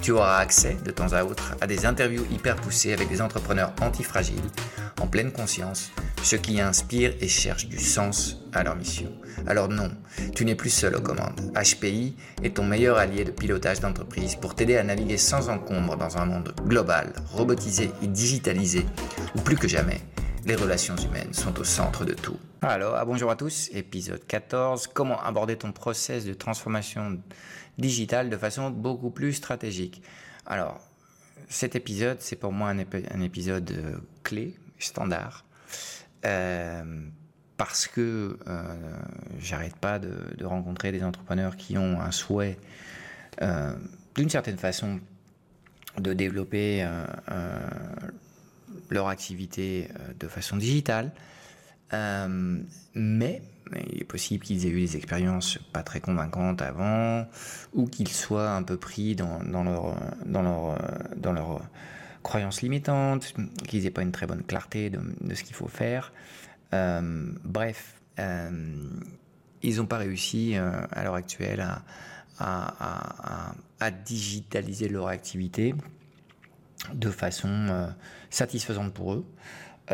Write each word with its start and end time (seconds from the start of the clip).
tu 0.00 0.12
auras 0.12 0.38
accès 0.38 0.76
de 0.84 0.90
temps 0.90 1.12
à 1.12 1.24
autre 1.24 1.54
à 1.60 1.66
des 1.66 1.84
interviews 1.84 2.24
hyper 2.30 2.56
poussées 2.56 2.92
avec 2.92 3.08
des 3.08 3.20
entrepreneurs 3.20 3.72
antifragiles, 3.82 4.40
en 5.00 5.06
pleine 5.06 5.30
conscience, 5.30 5.90
ceux 6.22 6.38
qui 6.38 6.60
inspirent 6.60 7.14
et 7.20 7.28
cherchent 7.28 7.68
du 7.68 7.78
sens 7.78 8.38
à 8.52 8.62
leur 8.62 8.76
mission. 8.76 9.12
Alors 9.46 9.68
non, 9.68 9.90
tu 10.34 10.44
n'es 10.44 10.54
plus 10.54 10.70
seul 10.70 10.96
aux 10.96 11.00
commandes. 11.00 11.52
HPI 11.54 12.16
est 12.42 12.56
ton 12.56 12.64
meilleur 12.64 12.98
allié 12.98 13.24
de 13.24 13.30
pilotage 13.30 13.80
d'entreprise 13.80 14.36
pour 14.36 14.54
t'aider 14.54 14.76
à 14.76 14.82
naviguer 14.82 15.18
sans 15.18 15.48
encombre 15.48 15.96
dans 15.96 16.16
un 16.16 16.24
monde 16.24 16.54
global, 16.66 17.12
robotisé 17.32 17.90
et 18.02 18.06
digitalisé, 18.06 18.86
où 19.36 19.40
plus 19.40 19.56
que 19.56 19.68
jamais, 19.68 20.00
les 20.46 20.54
relations 20.54 20.96
humaines 20.96 21.34
sont 21.34 21.58
au 21.60 21.64
centre 21.64 22.04
de 22.04 22.14
tout. 22.14 22.38
Alors, 22.62 22.94
ah, 22.96 23.04
bonjour 23.04 23.30
à 23.30 23.36
tous, 23.36 23.70
épisode 23.72 24.26
14, 24.26 24.86
comment 24.88 25.20
aborder 25.22 25.56
ton 25.56 25.72
process 25.72 26.24
de 26.24 26.34
transformation 26.34 27.18
digitale 27.80 28.30
de 28.30 28.36
façon 28.36 28.70
beaucoup 28.70 29.10
plus 29.10 29.32
stratégique. 29.32 30.02
Alors, 30.46 30.80
cet 31.48 31.74
épisode, 31.76 32.18
c'est 32.20 32.36
pour 32.36 32.52
moi 32.52 32.70
un, 32.70 33.20
épisode 33.20 33.70
euh, 33.72 33.96
clé, 34.22 34.56
standard, 34.78 35.44
euh, 36.24 37.02
parce 37.56 37.86
que 37.86 38.38
euh, 38.46 38.74
j'arrête 39.38 39.76
pas 39.76 39.98
de, 39.98 40.44
rencontrer 40.44 40.92
des 40.92 41.02
entrepreneurs 41.02 41.56
qui 41.56 41.76
ont 41.76 42.00
un 42.00 42.12
souhait, 42.12 42.58
d'une 44.14 44.28
certaine 44.28 44.58
façon, 44.58 45.00
de 45.98 46.12
développer 46.12 46.86
leur 48.90 49.08
activité 49.08 49.88
de 50.18 50.28
façon 50.28 50.56
digitale, 50.56 51.10
mais 51.92 53.42
il 53.88 54.00
est 54.00 54.04
possible 54.04 54.44
qu'ils 54.44 54.66
aient 54.66 54.70
eu 54.70 54.80
des 54.80 54.96
expériences 54.96 55.58
pas 55.72 55.82
très 55.82 56.00
convaincantes 56.00 56.62
avant, 56.62 57.26
ou 57.72 57.86
qu'ils 57.86 58.08
soient 58.08 58.50
un 58.50 58.62
peu 58.62 58.76
pris 58.76 59.14
dans, 59.16 59.40
dans 59.44 60.44
croyances 62.22 62.62
limitantes, 62.62 63.34
qu'ils 63.66 63.82
n'aient 63.84 63.90
pas 63.90 64.02
une 64.02 64.12
très 64.12 64.26
bonne 64.26 64.42
clarté 64.42 64.90
de, 64.90 65.34
ce 65.34 65.42
qu'il 65.42 65.54
faut 65.54 65.68
faire. 65.68 66.12
Euh, 66.74 67.32
bref, 67.44 68.00
euh, 68.18 68.50
ils 69.62 69.76
n'ont 69.76 69.86
pas 69.86 69.98
réussi 69.98 70.56
euh, 70.56 70.70
à 70.92 71.04
l'heure 71.04 71.14
actuelle 71.14 71.66
à, 72.38 73.52
digitaliser 74.04 74.88
leur 74.88 75.08
activité 75.08 75.74
de 76.94 77.10
façon 77.10 77.92
satisfaisante 78.30 78.94
pour 78.94 79.12
eux. 79.12 79.26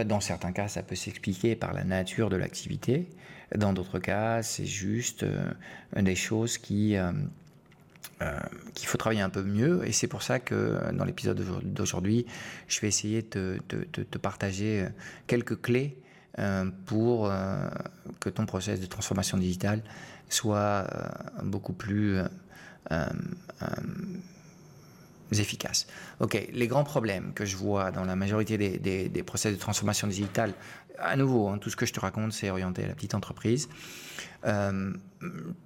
Dans 0.04 0.20
certains 0.20 0.52
cas, 0.52 0.68
ça 0.68 0.82
peut 0.82 0.94
s'expliquer 0.94 1.56
par 1.56 1.72
la 1.72 1.84
nature 1.84 2.28
de 2.28 2.36
l'activité. 2.36 3.08
Dans 3.54 3.72
d'autres 3.72 3.98
cas, 3.98 4.42
c'est 4.42 4.66
juste 4.66 5.22
euh, 5.22 5.52
des 5.94 6.16
choses 6.16 6.58
qui 6.58 6.96
euh, 6.96 7.12
euh, 8.22 8.38
qu'il 8.74 8.88
faut 8.88 8.98
travailler 8.98 9.22
un 9.22 9.30
peu 9.30 9.42
mieux. 9.42 9.86
Et 9.86 9.92
c'est 9.92 10.08
pour 10.08 10.22
ça 10.22 10.38
que 10.38 10.92
dans 10.92 11.04
l'épisode 11.04 11.40
d'aujourd'hui, 11.62 12.26
je 12.68 12.80
vais 12.80 12.88
essayer 12.88 13.22
de 13.22 13.58
te 13.68 14.18
partager 14.18 14.86
quelques 15.26 15.60
clés 15.60 15.96
pour 16.86 17.32
que 18.20 18.28
ton 18.28 18.46
process 18.46 18.80
de 18.80 18.86
transformation 18.86 19.38
digitale 19.38 19.82
soit 20.28 20.86
beaucoup 21.42 21.72
plus 21.72 22.18
efficaces. 25.32 25.86
Ok, 26.20 26.48
les 26.52 26.66
grands 26.68 26.84
problèmes 26.84 27.32
que 27.34 27.44
je 27.44 27.56
vois 27.56 27.90
dans 27.90 28.04
la 28.04 28.16
majorité 28.16 28.58
des, 28.58 29.08
des, 29.08 29.22
process 29.22 29.52
de 29.52 29.58
transformation 29.58 30.06
digitale, 30.06 30.54
à 30.98 31.16
nouveau, 31.16 31.48
hein, 31.48 31.58
tout 31.58 31.70
ce 31.70 31.76
que 31.76 31.86
je 31.86 31.92
te 31.92 32.00
raconte, 32.00 32.32
c'est 32.32 32.50
orienté 32.50 32.84
à 32.84 32.86
la 32.86 32.94
petite 32.94 33.14
entreprise. 33.14 33.68
Euh, 34.46 34.92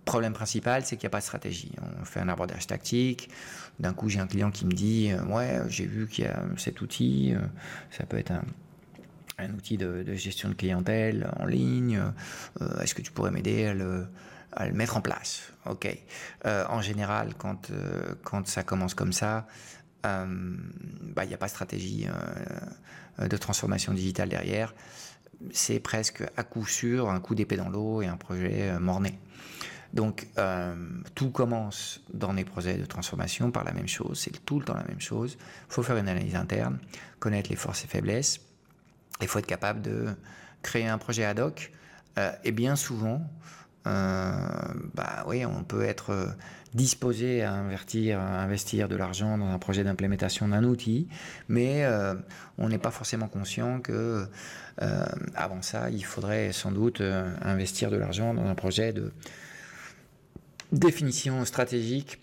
problème 0.04 0.32
principal, 0.32 0.84
c'est 0.84 0.96
qu'il 0.96 1.04
n'y 1.04 1.10
a 1.10 1.10
pas 1.10 1.18
de 1.18 1.24
stratégie. 1.24 1.72
On 2.00 2.04
fait 2.04 2.20
un 2.20 2.28
abordage 2.28 2.66
tactique. 2.66 3.30
D'un 3.78 3.92
coup, 3.92 4.08
j'ai 4.08 4.20
un 4.20 4.26
client 4.26 4.50
qui 4.50 4.66
me 4.66 4.72
dit 4.72 5.10
euh, 5.10 5.22
Ouais, 5.24 5.60
j'ai 5.68 5.86
vu 5.86 6.08
qu'il 6.08 6.24
y 6.24 6.28
a 6.28 6.42
cet 6.56 6.80
outil. 6.80 7.32
Euh, 7.34 7.38
ça 7.90 8.04
peut 8.04 8.18
être 8.18 8.32
un, 8.32 9.50
outil 9.54 9.76
de, 9.76 10.02
de, 10.02 10.14
gestion 10.14 10.48
de 10.48 10.54
clientèle 10.54 11.30
en 11.38 11.46
ligne. 11.46 12.00
Euh, 12.60 12.80
est-ce 12.80 12.94
que 12.94 13.02
tu 13.02 13.10
pourrais 13.10 13.30
m'aider 13.30 13.66
à 13.66 13.74
le 13.74 14.06
à 14.52 14.66
le 14.66 14.74
mettre 14.74 14.96
en 14.96 15.00
place. 15.00 15.52
Ok. 15.66 15.88
Euh, 16.46 16.64
en 16.68 16.80
général, 16.82 17.34
quand, 17.36 17.70
euh, 17.70 18.14
quand 18.22 18.46
ça 18.46 18.62
commence 18.62 18.94
comme 18.94 19.12
ça, 19.12 19.46
euh, 20.06 20.56
bah, 21.14 21.24
il 21.24 21.28
n'y 21.28 21.34
a 21.34 21.38
pas 21.38 21.46
de 21.46 21.50
stratégie 21.50 22.06
de 23.18 23.36
transformation 23.36 23.92
digitale 23.92 24.30
derrière. 24.30 24.74
C'est 25.52 25.80
presque 25.80 26.22
à 26.36 26.42
coup 26.42 26.66
sûr 26.66 27.10
un 27.10 27.20
coup 27.20 27.34
d'épée 27.34 27.56
dans 27.56 27.68
l'eau 27.68 28.02
et 28.02 28.06
un 28.06 28.16
projet 28.16 28.78
morné. 28.78 29.18
Donc, 29.92 30.28
tout 31.14 31.30
commence 31.30 32.00
dans 32.14 32.32
les 32.32 32.44
projets 32.44 32.76
de 32.76 32.84
transformation 32.84 33.50
par 33.50 33.64
la 33.64 33.72
même 33.72 33.88
chose. 33.88 34.20
C'est 34.20 34.44
tout 34.44 34.58
le 34.58 34.64
temps 34.64 34.74
la 34.74 34.84
même 34.84 35.00
chose. 35.00 35.36
Il 35.68 35.74
faut 35.74 35.82
faire 35.82 35.96
une 35.96 36.08
analyse 36.08 36.36
interne, 36.36 36.78
connaître 37.18 37.50
les 37.50 37.56
forces 37.56 37.84
et 37.84 37.88
faiblesses. 37.88 38.40
Il 39.20 39.28
faut 39.28 39.38
être 39.38 39.46
capable 39.46 39.82
de 39.82 40.08
créer 40.62 40.86
un 40.86 40.98
projet 40.98 41.24
ad 41.24 41.40
hoc. 41.40 41.72
et 42.44 42.52
bien 42.52 42.76
souvent, 42.76 43.22
bah 43.84 45.24
oui, 45.26 45.44
on 45.44 45.64
peut 45.64 45.84
être 45.84 46.10
euh, 46.10 46.26
disposé 46.74 47.42
à 47.42 47.52
investir, 47.52 48.20
à 48.20 48.42
investir 48.42 48.88
de 48.88 48.96
l'argent 48.96 49.38
dans 49.38 49.48
un 49.48 49.58
projet 49.58 49.84
d'implémentation 49.84 50.48
d'un 50.48 50.64
outil, 50.64 51.08
mais 51.48 51.84
euh, 51.84 52.14
on 52.58 52.68
n'est 52.68 52.78
pas 52.78 52.90
forcément 52.90 53.28
conscient 53.28 53.80
que 53.80 54.26
avant 55.34 55.60
ça, 55.60 55.90
il 55.90 56.02
faudrait 56.06 56.52
sans 56.52 56.72
doute 56.72 57.02
investir 57.42 57.90
de 57.90 57.98
l'argent 57.98 58.32
dans 58.32 58.46
un 58.46 58.54
projet 58.54 58.94
de 58.94 59.12
définition 60.72 61.44
stratégique 61.44 62.18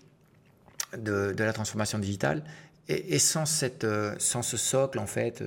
de, 0.97 1.35
la 1.37 1.53
transformation 1.53 1.99
digitale. 1.99 2.43
Et, 2.87 3.19
sans, 3.19 3.45
ce 3.45 4.57
socle, 4.57 4.97
en 4.97 5.05
fait, 5.05 5.43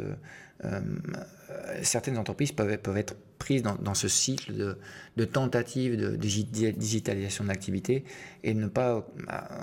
certaines 1.82 2.16
entreprises 2.16 2.52
peuvent 2.52 2.70
être 2.70 3.16
prise 3.40 3.62
dans, 3.62 3.94
ce 3.94 4.06
cycle 4.06 4.54
de, 4.54 4.78
de 5.16 5.24
tentatives 5.24 5.96
de 5.96 6.14
digitalisation 6.14 7.42
de 7.42 7.48
l'activité 7.48 8.04
et 8.44 8.54
ne 8.54 8.68
pas 8.68 8.94
euh, 8.94 9.02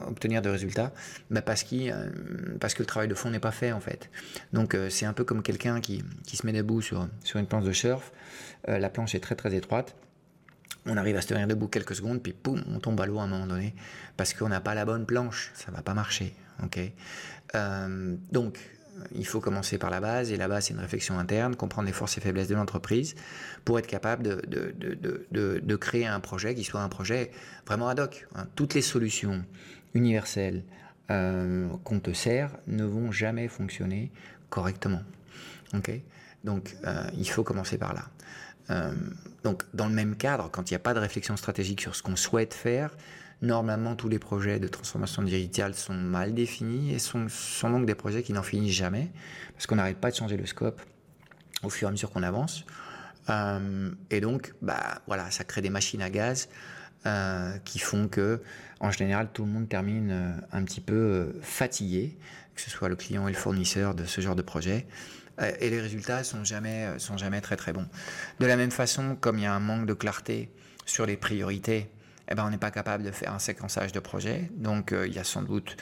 obtenir 0.07 0.41
de 0.41 0.49
résultats 0.49 0.91
bah, 1.29 1.41
parce, 1.41 1.63
euh, 1.71 2.09
parce 2.59 2.73
que 2.73 2.81
le 2.81 2.87
travail 2.87 3.07
de 3.07 3.13
fond 3.13 3.29
n'est 3.29 3.39
pas 3.39 3.51
fait 3.51 3.71
en 3.71 3.79
fait. 3.79 4.09
Donc 4.51 4.73
euh, 4.73 4.89
c'est 4.89 5.05
un 5.05 5.13
peu 5.13 5.23
comme 5.23 5.43
quelqu'un 5.43 5.79
qui, 5.79 6.03
qui, 6.25 6.35
se 6.35 6.45
met 6.45 6.53
debout 6.53 6.81
sur, 6.81 7.07
sur 7.23 7.39
une 7.39 7.45
planche 7.45 7.63
de 7.63 7.71
surf, 7.71 8.11
la 8.67 8.89
planche 8.89 9.15
est 9.15 9.19
très 9.19 9.35
très 9.35 9.55
étroite, 9.55 9.95
on 10.85 10.97
arrive 10.97 11.15
à 11.15 11.21
se 11.21 11.27
tenir 11.27 11.47
debout 11.47 11.67
quelques 11.67 11.95
secondes, 11.95 12.21
puis 12.21 12.33
poum, 12.33 12.63
on 12.73 12.79
tombe 12.79 12.99
à 12.99 13.05
l'eau 13.05 13.19
à 13.19 13.23
un 13.23 13.27
moment 13.27 13.47
donné, 13.47 13.75
parce 14.17 14.33
qu'on 14.33 14.49
n'a 14.49 14.59
pas 14.59 14.73
la 14.73 14.83
bonne 14.85 15.05
planche, 15.05 15.51
ça 15.53 15.71
va 15.71 15.81
pas 15.81 15.93
marcher. 15.93 16.33
ok? 16.63 16.79
Donc, 18.31 18.59
il 19.13 19.25
faut 19.25 19.39
commencer 19.39 19.77
par 19.77 19.89
la 19.89 19.99
base, 19.99 20.31
et 20.31 20.37
la 20.37 20.47
base, 20.47 20.65
c'est 20.65 20.73
une 20.73 20.79
réflexion 20.79 21.19
interne, 21.19 21.55
comprendre 21.55 21.87
les 21.87 21.93
forces 21.93 22.17
et 22.17 22.21
faiblesses 22.21 22.47
de 22.47 22.55
l'entreprise, 22.55 23.15
pour 23.65 23.79
être 23.79 23.87
capable 23.87 24.23
de, 24.23 25.75
créer 25.75 26.05
un 26.05 26.19
projet 26.19 26.55
qui 26.55 26.63
soit 26.63 26.81
un 26.81 26.89
projet 26.89 27.31
vraiment 27.65 27.87
ad 27.87 27.99
hoc. 27.99 28.27
Hein. 28.35 28.47
Toutes 28.55 28.73
les 28.73 28.81
solutions 28.81 29.43
universelles 29.93 30.63
euh, 31.09 31.67
qu'on 31.83 31.99
te 31.99 32.13
sert 32.13 32.51
ne 32.67 32.83
vont 32.83 33.11
jamais 33.11 33.47
fonctionner 33.47 34.11
correctement. 34.49 35.01
donc, 36.43 36.75
euh, 36.85 37.03
il 37.17 37.29
faut 37.29 37.43
commencer 37.43 37.77
par 37.77 37.93
là. 37.93 38.05
Euh, 38.69 38.93
donc, 39.43 39.63
dans 39.73 39.87
le 39.87 39.93
même 39.93 40.15
cadre, 40.15 40.49
quand 40.51 40.69
il 40.69 40.73
n'y 40.73 40.77
a 40.77 40.79
pas 40.79 40.93
de 40.93 40.99
réflexion 40.99 41.37
stratégique 41.37 41.81
sur 41.81 41.95
ce 41.95 42.03
qu'on 42.03 42.15
souhaite 42.15 42.53
faire, 42.53 42.95
Normalement, 43.41 43.95
tous 43.95 44.09
les 44.09 44.17
projets 44.17 44.59
de 44.59 44.67
transformation 44.67 45.21
digitale 45.21 45.75
sont 45.75 45.93
mal 45.93 46.33
définis 46.33 46.93
et 46.93 46.99
sont, 46.99 47.27
donc 47.63 47.85
des 47.85 47.93
projets 47.93 48.23
qui 48.23 48.33
n'en 48.33 48.41
finissent 48.41 48.75
jamais, 48.75 49.11
parce 49.53 49.67
qu'on 49.67 49.75
n'arrête 49.75 49.97
pas 49.97 50.09
de 50.09 50.15
changer 50.15 50.37
le 50.37 50.45
scope 50.47 50.81
au 51.61 51.69
fur 51.69 51.87
et 51.87 51.89
à 51.89 51.91
mesure 51.91 52.09
qu'on 52.09 52.23
avance. 52.23 52.65
Euh, 53.29 53.91
et 54.09 54.21
donc, 54.21 54.53
bah, 54.61 55.01
voilà, 55.05 55.29
ça 55.29 55.43
crée 55.43 55.61
des 55.61 55.69
machines 55.69 56.01
à 56.01 56.09
gaz 56.09 56.49
euh, 57.05 57.55
qui 57.59 57.77
font 57.77 58.07
que, 58.07 58.41
en 58.79 58.89
général, 58.89 59.29
tout 59.31 59.45
le 59.45 59.51
monde 59.51 59.69
termine 59.69 60.09
euh, 60.11 60.31
un 60.51 60.63
petit 60.63 60.81
peu 60.81 61.33
fatigué, 61.41 62.17
que 62.55 62.61
ce 62.61 62.71
soit 62.71 62.89
le 62.89 62.95
client 62.95 63.27
et 63.27 63.31
le 63.31 63.37
fournisseur 63.37 63.93
de 63.93 64.05
ce 64.05 64.19
genre 64.19 64.35
de 64.35 64.41
projet. 64.41 64.87
Et 65.59 65.69
les 65.69 65.79
résultats 65.79 66.23
sont 66.23 66.43
jamais, 66.43 66.97
sont 66.97 67.15
jamais 67.15 67.41
très 67.41 67.57
très 67.57 67.71
bons. 67.71 67.85
De 68.39 68.47
la 68.47 68.55
même 68.55 68.71
façon, 68.71 69.15
comme 69.15 69.37
il 69.37 69.43
y 69.43 69.45
a 69.45 69.53
un 69.53 69.59
manque 69.59 69.85
de 69.85 69.93
clarté 69.93 70.49
sur 70.87 71.05
les 71.05 71.15
priorités, 71.15 71.91
eh 72.29 72.35
ben, 72.35 72.45
on 72.45 72.49
n'est 72.49 72.57
pas 72.57 72.71
capable 72.71 73.03
de 73.03 73.11
faire 73.11 73.33
un 73.33 73.39
séquençage 73.39 73.91
de 73.91 73.99
projet. 73.99 74.51
Donc, 74.55 74.93
il 74.93 75.13
y 75.13 75.19
a 75.19 75.23
sans 75.23 75.41
doute 75.41 75.77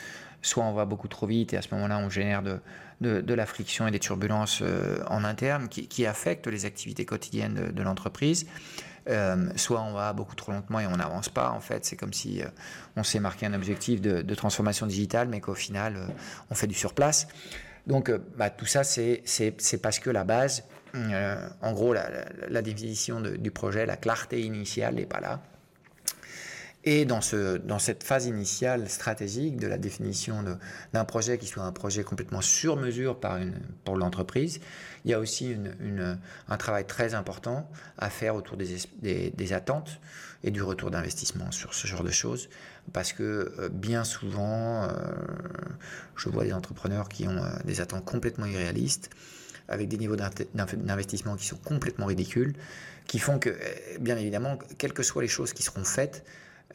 soit 0.45 0.63
on 0.63 0.73
va 0.73 0.85
beaucoup 0.85 1.07
trop 1.07 1.25
vite 1.25 1.53
et 1.53 1.57
à 1.57 1.61
ce 1.61 1.73
moment-là 1.73 1.97
on 1.97 2.09
génère 2.09 2.43
de, 2.43 2.59
de, 3.01 3.33
la 3.33 3.45
friction 3.45 3.87
et 3.87 3.91
des 3.91 3.99
turbulences 3.99 4.59
euh, 4.61 5.03
en 5.07 5.23
interne 5.23 5.67
qui, 5.67 5.87
qui, 5.87 6.05
affectent 6.05 6.47
les 6.47 6.65
activités 6.65 7.05
quotidiennes 7.05 7.71
de, 7.73 7.83
l'entreprise. 7.83 8.45
Euh, 9.07 9.49
soit 9.55 9.81
on 9.81 9.93
va 9.93 10.13
beaucoup 10.13 10.35
trop 10.35 10.51
lentement 10.51 10.79
et 10.79 10.87
on 10.87 10.97
n'avance 10.97 11.29
pas. 11.29 11.51
En 11.51 11.59
fait, 11.59 11.85
c'est 11.85 11.95
comme 11.95 12.13
si 12.13 12.41
euh, 12.41 12.47
on 12.95 13.03
s'est 13.03 13.19
marqué 13.19 13.45
un 13.45 13.53
objectif 13.53 14.01
de, 14.01 14.35
transformation 14.35 14.87
digitale, 14.87 15.27
mais 15.27 15.41
qu'au 15.41 15.55
final, 15.55 15.95
euh, 15.95 16.07
on 16.49 16.55
fait 16.55 16.67
du 16.67 16.73
surplace. 16.73 17.27
Donc, 17.87 18.09
euh, 18.09 18.19
bah, 18.37 18.49
tout 18.49 18.65
ça, 18.65 18.83
c'est 18.83 19.23
parce 19.81 19.99
que 19.99 20.09
la 20.09 20.23
base, 20.23 20.63
euh, 20.95 21.47
en 21.61 21.73
gros, 21.73 21.93
la, 21.93 22.61
définition 22.61 23.21
du 23.21 23.51
projet, 23.51 23.85
la 23.85 23.97
clarté 23.97 24.41
initiale 24.41 24.95
n'est 24.95 25.05
pas 25.05 25.19
là. 25.19 25.41
Et 26.87 27.05
dans, 27.05 27.21
ce, 27.21 27.57
dans 27.57 27.79
cette 27.79 28.03
phase 28.03 28.27
initiale 28.27 28.87
stratégique 28.89 29.57
de 29.57 29.65
la 29.65 29.79
définition 29.79 30.43
d'un 30.93 31.05
projet 31.05 31.39
qui 31.39 31.47
soit 31.47 31.63
un 31.63 31.71
projet 31.71 32.03
complètement 32.03 32.41
sur 32.41 32.77
mesure 32.77 33.19
par 33.19 33.39
pour 33.83 33.97
l'entreprise, 33.97 34.59
il 35.03 35.09
y 35.09 35.15
a 35.15 35.19
aussi 35.19 35.55
un 36.47 36.57
travail 36.57 36.85
très 36.85 37.15
important 37.15 37.67
à 37.97 38.11
faire 38.11 38.35
autour 38.35 38.55
des, 38.55 39.53
attentes 39.53 39.99
et 40.43 40.51
du 40.51 40.61
retour 40.61 40.91
d'investissement 40.91 41.51
sur 41.51 41.73
ce 41.73 41.87
genre 41.87 42.03
de 42.03 42.11
choses. 42.11 42.49
Parce 42.93 43.13
que 43.13 43.51
euh, 43.57 43.69
bien 43.69 44.03
souvent, 44.03 44.83
euh, 44.83 44.89
je 46.15 46.29
vois 46.29 46.43
des 46.43 46.53
entrepreneurs 46.53 47.09
qui 47.09 47.27
ont 47.27 47.43
euh, 47.43 47.49
des 47.65 47.81
attentes 47.81 48.05
complètement 48.05 48.45
irréalistes 48.45 49.09
avec 49.67 49.87
des 49.87 49.97
niveaux 49.97 50.15
d'investissement 50.15 51.35
qui 51.35 51.47
sont 51.47 51.57
complètement 51.57 52.05
ridicules, 52.05 52.53
qui 53.07 53.17
font 53.17 53.39
que, 53.39 53.57
bien 53.99 54.15
évidemment, 54.15 54.59
quelles 54.77 54.93
que 54.93 55.01
soient 55.01 55.23
les 55.23 55.27
choses 55.27 55.53
qui 55.53 55.63
seront 55.63 55.83
faites, 55.83 56.23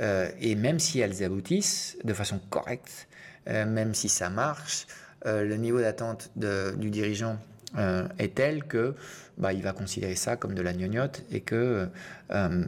et 0.01 0.55
même 0.55 0.79
si 0.79 1.01
elles 1.01 1.23
aboutissent 1.23 1.99
de 2.05 2.15
façon 2.15 2.41
correcte, 2.51 3.09
euh, 3.49 3.67
même 3.67 3.95
si 3.95 4.09
ça 4.09 4.31
marche, 4.31 4.87
euh, 5.27 5.45
le 5.45 5.57
niveau 5.57 5.81
d'attente 5.81 6.31
du 6.37 6.91
dirigeant 6.91 7.39
euh, 7.77 8.09
est 8.19 8.35
tel 8.37 8.65
que 8.65 8.95
bah, 9.39 9.53
il 9.53 9.63
va 9.63 9.73
considérer 9.73 10.17
ça 10.17 10.37
comme 10.37 10.55
de 10.55 10.63
la 10.63 10.73
gnognotte 10.73 11.23
et 11.31 11.41
que 11.41 11.89
euh, 12.31 12.65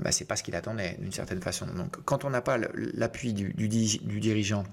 bah, 0.00 0.12
c'est 0.12 0.24
pas 0.24 0.36
ce 0.36 0.42
qu'il 0.42 0.56
attendait 0.56 0.96
d'une 0.98 1.12
certaine 1.12 1.40
façon. 1.40 1.66
Donc 1.66 2.02
quand 2.04 2.24
on 2.24 2.30
n'a 2.30 2.40
pas 2.40 2.58
l'appui 2.94 3.32
du, 3.32 3.68
dirigeant 3.68 4.64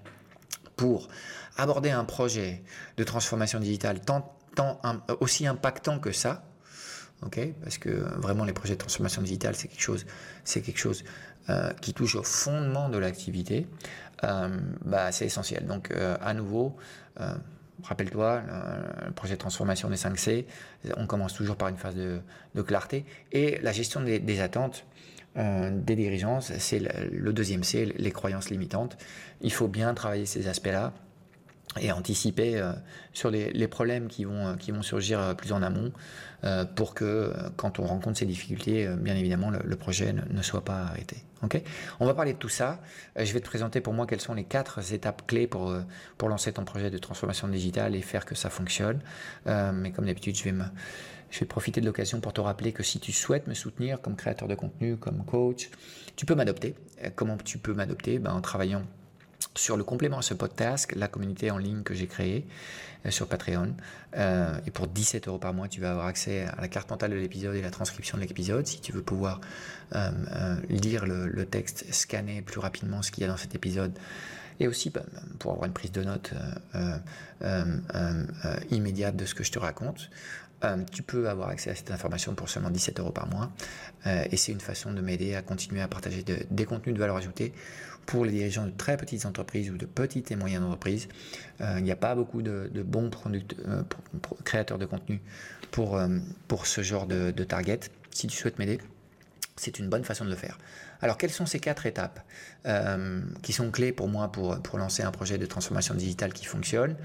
pour 0.76 1.10
aborder 1.58 1.92
un 1.92 2.06
projet 2.06 2.64
de 2.98 3.04
transformation 3.04 3.60
digitale 3.60 4.00
tant, 4.00 4.34
aussi 5.20 5.46
impactant 5.46 6.00
que 6.00 6.12
ça, 6.12 6.44
ok? 7.24 7.40
Parce 7.64 7.78
que 7.78 7.90
vraiment 7.90 8.46
les 8.46 8.54
projets 8.54 8.74
de 8.74 8.80
transformation 8.80 9.22
digitale 9.22 9.56
c'est 9.56 9.68
quelque 9.68 9.82
chose, 9.82 10.06
c'est 10.44 10.62
quelque 10.62 10.80
chose 10.80 11.04
euh, 11.50 11.72
qui 11.82 11.94
touche 11.94 12.16
au 12.16 12.24
fondement 12.24 12.90
de 12.90 12.98
l'activité. 12.98 13.68
Euh, 14.24 14.60
bah, 14.84 15.12
c'est 15.12 15.26
essentiel. 15.26 15.66
Donc 15.66 15.92
euh, 15.92 16.18
à 16.22 16.34
nouveau. 16.34 16.76
Rappelle-toi, 17.84 18.42
le 19.06 19.12
projet 19.12 19.36
de 19.36 19.40
transformation 19.40 19.90
des 19.90 19.96
5C, 19.96 20.46
on 20.98 21.08
commence 21.08 21.34
toujours 21.34 21.56
par 21.56 21.70
une 21.70 21.78
phase 21.78 21.96
de, 21.96 22.62
clarté. 22.62 23.06
Et 23.32 23.60
la 23.62 23.72
gestion 23.72 24.02
des, 24.02 24.42
attentes, 24.42 24.86
euh, 25.38 25.72
des 25.72 25.96
dirigeants, 25.96 26.42
c'est 26.42 26.80
le, 26.80 27.32
deuxième 27.32 27.64
C, 27.64 27.94
les 27.98 28.12
croyances 28.12 28.50
limitantes. 28.50 28.98
Il 29.42 29.54
faut 29.54 29.68
bien 29.68 29.94
travailler 29.94 30.26
ces 30.26 30.48
aspects-là 30.48 30.94
et 31.80 31.92
anticiper 31.92 32.58
euh, 32.58 32.74
sur 33.14 33.30
les, 33.30 33.68
problèmes 33.68 34.08
qui 34.08 34.26
vont, 34.26 34.56
qui 34.58 34.72
vont 34.72 34.82
surgir 34.82 35.20
euh, 35.20 35.34
plus 35.34 35.52
en 35.52 35.62
amont 35.62 35.92
euh, 36.44 36.64
pour 36.64 36.94
que 36.94 37.34
quand 37.58 37.80
on 37.80 37.86
rencontre 37.86 38.20
ces 38.20 38.26
difficultés, 38.26 38.88
euh, 38.88 38.96
bien 38.96 39.16
évidemment, 39.16 39.52
le, 39.52 39.76
projet 39.76 40.14
ne, 40.14 40.22
ne, 40.30 40.42
soit 40.42 40.64
pas 40.64 40.84
arrêté. 40.84 41.18
Okay 41.44 41.64
on 42.00 42.06
va 42.06 42.14
parler 42.14 42.34
de 42.34 42.38
tout 42.38 42.50
ça. 42.50 42.80
Euh, 43.18 43.26
je 43.26 43.34
vais 43.34 43.42
te 43.42 43.46
présenter 43.46 43.82
pour 43.82 43.94
moi 43.94 44.08
quelles 44.08 44.22
sont 44.22 44.34
les 44.34 44.46
quatre 44.46 44.94
étapes 44.94 45.28
clés 45.28 45.48
pour, 45.48 45.74
pour 46.18 46.30
lancer 46.30 46.54
ton 46.54 46.64
projet 46.64 46.90
de 46.90 46.98
transformation 46.98 47.48
digitale 47.48 47.96
et 47.96 48.02
faire 48.02 48.26
que 48.26 48.36
ça 48.36 48.50
fonctionne. 48.50 49.00
mais 49.46 49.92
comme 49.92 50.06
d'habitude, 50.06 50.36
je 50.36 50.44
vais 50.44 50.52
me, 50.52 50.64
je 51.30 51.40
vais 51.40 51.46
profiter 51.46 51.82
de 51.82 51.86
l'occasion 51.86 52.22
pour 52.22 52.34
te 52.34 52.42
rappeler 52.42 52.72
que 52.72 52.84
si 52.84 53.00
tu 53.00 53.12
souhaites 53.12 53.48
me 53.48 53.54
soutenir 53.54 54.02
comme 54.02 54.16
créateur 54.16 54.48
de 54.48 54.56
contenu, 54.56 54.98
comme 54.98 55.26
coach, 55.26 55.70
tu 56.16 56.26
peux 56.26 56.36
m'adopter. 56.36 56.76
Comment 57.16 57.38
tu 57.38 57.58
peux 57.58 57.74
m'adopter? 57.74 58.20
Ben, 58.20 58.32
En 58.32 58.42
travaillant 58.42 58.84
sur 59.60 59.76
le 59.76 59.84
complément 59.84 60.20
à 60.20 60.22
ce 60.22 60.34
podcast, 60.34 60.92
la 60.96 61.08
communauté 61.08 61.52
en 61.52 61.58
ligne 61.58 61.84
que 61.84 61.94
j'ai 61.94 62.08
créée 62.08 62.48
euh, 63.06 63.12
sur 63.12 63.28
Patreon. 63.28 63.76
Euh, 64.18 64.58
et 64.66 64.72
pour 64.72 64.88
17 64.88 65.28
euros 65.28 65.38
par 65.38 65.54
mois, 65.54 65.68
tu 65.68 65.82
vas 65.82 65.92
avoir 65.92 66.06
accès 66.06 66.46
à 66.46 66.62
la 66.62 66.70
carte 66.70 66.90
mentale 66.90 67.12
de 67.12 67.18
l'épisode 67.18 67.56
et 67.56 67.62
la 67.62 67.70
transcription 67.70 68.18
de 68.18 68.24
l'épisode. 68.24 68.66
Si 68.66 68.80
tu 68.80 68.94
veux 68.94 69.02
pouvoir 69.02 69.42
euh, 69.96 70.56
lire 70.70 71.06
le, 71.06 71.46
texte, 71.46 71.94
scanner 71.94 72.42
plus 72.42 72.60
rapidement 72.60 73.02
ce 73.02 73.12
qu'il 73.12 73.24
y 73.24 73.26
a 73.26 73.30
dans 73.30 73.38
cet 73.38 73.54
épisode, 73.54 73.92
et 74.62 74.68
aussi 74.68 74.90
bah, 74.90 75.04
pour 75.40 75.52
avoir 75.52 75.68
une 75.68 75.74
prise 75.74 75.92
de 75.92 76.04
notes 76.04 76.34
immédiate 78.72 79.16
de 79.16 79.26
ce 79.26 79.36
que 79.36 79.44
je 79.44 79.52
te 79.52 79.60
raconte. 79.60 80.10
Tu 80.92 81.04
peux 81.04 81.30
avoir 81.30 81.50
accès 81.50 81.70
à 81.70 81.76
cette 81.76 81.92
information 81.92 82.34
pour 82.36 82.50
seulement 82.50 82.70
17 82.70 83.00
euros 83.00 83.12
par 83.12 83.28
mois. 83.28 83.52
Et 84.06 84.36
c'est 84.36 84.52
une 84.52 84.60
façon 84.60 84.92
de 84.92 85.00
m'aider 85.00 85.36
à 85.36 85.42
continuer 85.42 85.82
à 85.82 85.88
partager 85.88 86.24
de, 86.24 86.38
des 86.52 86.66
contenus 86.66 86.94
de 86.94 87.00
valeur 87.00 87.16
ajoutée 87.16 87.54
pour 88.10 88.26
les 88.26 88.32
dirigeants 88.32 88.66
de 88.66 88.72
très 88.72 88.98
petites 88.98 89.28
entreprises 89.28 89.70
ou 89.70 89.78
de 89.78 89.86
petites 89.86 90.32
et 90.32 90.36
moyennes 90.36 90.64
entreprises. 90.64 91.08
Euh, 91.62 91.76
il 91.78 91.84
n'y 91.84 91.92
a 91.92 91.96
pas 91.96 92.16
beaucoup 92.16 92.42
de, 92.42 92.68
bons 92.84 93.12
euh, 93.68 93.84
créateurs 94.44 94.80
de 94.80 94.88
contenu 94.88 95.22
pour, 95.70 95.96
euh, 95.96 96.08
ce 96.64 96.82
genre 96.82 97.06
de 97.06 97.44
target. 97.44 97.82
Si 98.10 98.26
tu 98.26 98.36
souhaites 98.36 98.58
m'aider, 98.58 98.80
c'est 99.58 99.78
une 99.78 99.90
bonne 99.90 100.04
façon 100.04 100.26
de 100.26 100.32
le 100.32 100.36
faire. 100.36 100.58
Alors, 101.02 101.18
quelles 101.18 101.32
sont 101.32 101.46
ces 101.46 101.60
quatre 101.60 101.86
étapes 101.86 102.20
euh, 102.66 103.22
qui 103.42 103.54
sont 103.54 103.72
clés 103.72 103.92
pour 103.92 104.08
moi 104.08 104.32
pour, 104.32 104.78
lancer 104.78 105.04
un 105.04 105.12
projet 105.12 105.38
de 105.38 105.46
transformation 105.46 105.96
digitale 105.96 106.34
qui 106.34 106.46
fonctionne? 106.46 106.96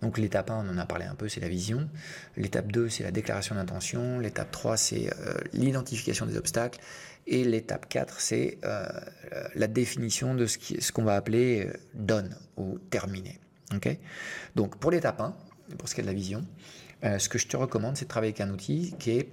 Donc, 0.00 0.18
l'étape 0.18 0.50
1, 0.50 0.66
on 0.66 0.70
en 0.70 0.78
a 0.78 0.86
parlé 0.86 1.04
un 1.04 1.14
peu, 1.14 1.28
c'est 1.28 1.40
la 1.40 1.48
vision. 1.48 1.88
L'étape 2.36 2.72
2, 2.72 2.88
c'est 2.88 3.04
la 3.04 3.10
déclaration 3.10 3.54
d'intention. 3.54 4.18
L'étape 4.18 4.50
3, 4.50 4.76
c'est 4.76 5.10
euh, 5.10 5.34
l'identification 5.52 6.26
des 6.26 6.36
obstacles. 6.36 6.80
Et 7.26 7.44
l'étape 7.44 7.88
4, 7.88 8.20
c'est 8.20 8.58
euh, 8.64 8.86
la 9.54 9.66
définition 9.66 10.34
de 10.34 10.46
ce 10.46 10.92
qu'on 10.92 11.04
va 11.04 11.14
appeler 11.14 11.68
done 11.94 12.36
ou 12.56 12.78
terminé. 12.78 13.38
Okay 13.74 14.00
Donc, 14.56 14.78
pour 14.78 14.90
l'étape 14.90 15.20
1, 15.20 15.34
pour 15.78 15.88
ce 15.88 15.94
qui 15.94 16.00
est 16.00 16.04
de 16.04 16.08
la 16.08 16.14
vision, 16.14 16.44
ce 17.02 17.28
que 17.28 17.38
je 17.38 17.48
te 17.48 17.56
recommande, 17.56 17.96
c'est 17.96 18.04
de 18.04 18.10
travailler 18.10 18.32
avec 18.32 18.40
un 18.40 18.50
outil 18.52 18.94
qui 18.98 19.10
est 19.12 19.28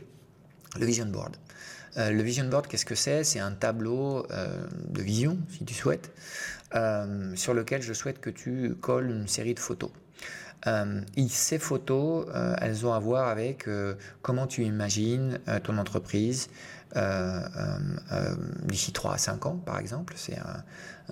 le 0.80 0.86
vision 0.86 1.06
board. 1.06 1.36
Euh, 1.98 2.12
le 2.12 2.22
vision 2.22 2.46
board, 2.46 2.68
qu'est-ce 2.68 2.86
que 2.86 2.96
c'est? 2.96 3.24
C'est 3.24 3.40
un 3.40 3.52
tableau 3.52 4.26
euh, 4.32 4.66
de 4.90 5.02
vision, 5.02 5.38
si 5.50 5.66
tu 5.66 5.74
souhaites, 5.74 6.12
euh, 6.76 7.36
sur 7.36 7.54
lequel 7.54 7.82
je 7.82 7.94
souhaite 7.94 8.20
que 8.20 8.30
tu 8.30 8.76
colles 8.80 9.10
une 9.10 9.28
série 9.28 9.54
de 9.54 9.60
photos. 9.60 9.92
Et 11.16 11.30
ces 11.30 11.58
photos, 11.58 12.28
elles 12.60 12.86
ont 12.86 12.92
à 12.92 13.00
voir 13.00 13.30
avec 13.30 13.66
comment 14.22 14.46
tu 14.46 14.66
imagines 14.66 15.40
ton 15.64 15.78
entreprise 15.78 16.50
d'ici 18.66 18.92
3 18.92 19.14
à 19.14 19.18
5 19.18 19.46
ans, 19.46 19.56
par 19.56 19.80
exemple. 19.80 20.16
C'est 20.18 20.38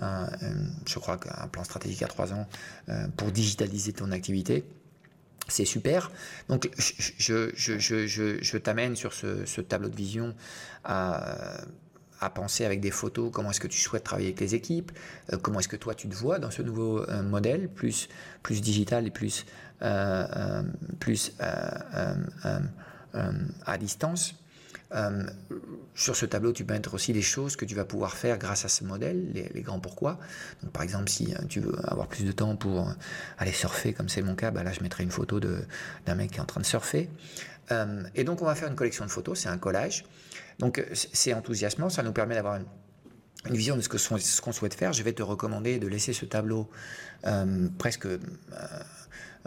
un, 0.02 0.28
plan 1.50 1.64
stratégique 1.64 2.02
à 2.02 2.08
3 2.08 2.34
ans 2.34 2.46
pour 3.16 3.32
digitaliser 3.32 3.94
ton 3.94 4.12
activité 4.12 4.66
c'est 5.48 5.64
super. 5.64 6.10
Donc, 6.48 6.70
je, 6.78 8.56
t'amène 8.58 8.96
sur 8.96 9.12
ce, 9.12 9.60
tableau 9.60 9.88
de 9.88 9.96
vision 9.96 10.34
à, 10.84 11.64
penser 12.34 12.64
avec 12.64 12.80
des 12.80 12.90
photos 12.90 13.30
comment 13.32 13.50
est-ce 13.50 13.60
que 13.60 13.68
tu 13.68 13.78
souhaites 13.78 14.04
travailler 14.04 14.28
avec 14.28 14.40
les 14.40 14.54
équipes, 14.54 14.90
euh, 15.32 15.38
comment 15.38 15.60
est-ce 15.60 15.68
que 15.68 15.76
toi 15.76 15.94
tu 15.94 16.08
te 16.08 16.14
vois 16.16 16.40
dans 16.40 16.50
ce 16.50 16.62
nouveau 16.62 17.08
euh, 17.08 17.22
modèle, 17.22 17.68
plus, 17.68 18.08
plus 18.42 18.60
digital 18.60 19.06
et 19.06 19.10
plus, 19.10 19.46
plus 20.98 21.32
euh, 23.14 23.32
à 23.64 23.78
distance. 23.78 24.34
Euh, 24.94 25.24
sur 25.94 26.16
ce 26.16 26.24
tableau, 26.24 26.52
tu 26.52 26.64
peux 26.64 26.72
mettre 26.72 26.94
aussi 26.94 27.12
les 27.12 27.22
choses 27.22 27.56
que 27.56 27.64
tu 27.64 27.74
vas 27.74 27.84
pouvoir 27.84 28.16
faire 28.16 28.38
grâce 28.38 28.64
à 28.64 28.68
ce 28.68 28.84
modèle, 28.84 29.32
les, 29.32 29.62
grands 29.62 29.80
pourquoi. 29.80 30.18
Donc, 30.62 30.72
par 30.72 30.82
exemple, 30.82 31.08
si 31.10 31.34
euh, 31.34 31.38
tu 31.48 31.60
veux 31.60 31.74
avoir 31.84 32.08
plus 32.08 32.24
de 32.24 32.32
temps 32.32 32.56
pour 32.56 32.88
euh, 32.88 32.92
aller 33.36 33.52
surfer, 33.52 33.92
comme 33.92 34.08
c'est 34.08 34.22
mon 34.22 34.34
cas, 34.34 34.50
bah 34.50 34.62
là, 34.62 34.72
je 34.72 34.80
mettrai 34.80 35.02
une 35.02 35.10
photo 35.10 35.40
d'un 35.40 36.14
mec 36.14 36.30
qui 36.30 36.38
est 36.38 36.40
en 36.40 36.46
train 36.46 36.60
de 36.60 36.66
surfer. 36.66 37.10
Euh, 37.70 38.02
et 38.14 38.24
donc, 38.24 38.40
on 38.40 38.46
va 38.46 38.54
faire 38.54 38.68
une 38.68 38.76
collection 38.76 39.04
de 39.04 39.10
photos, 39.10 39.40
c'est 39.40 39.48
un 39.48 39.58
collage. 39.58 40.04
Donc, 40.58 40.84
c'est 40.92 41.34
enthousiasmant, 41.34 41.90
ça 41.90 42.02
nous 42.02 42.12
permet 42.12 42.34
d'avoir 42.34 42.56
une 42.56 43.54
vision 43.54 43.76
de 43.76 43.82
ce 43.82 44.40
qu'on 44.40 44.52
souhaite 44.52 44.74
faire, 44.74 44.92
je 44.92 45.02
vais 45.02 45.12
te 45.12 45.22
recommander 45.22 45.78
de 45.78 45.86
laisser 45.86 46.12
ce 46.12 46.24
tableau 46.24 46.68
presque 47.78 48.08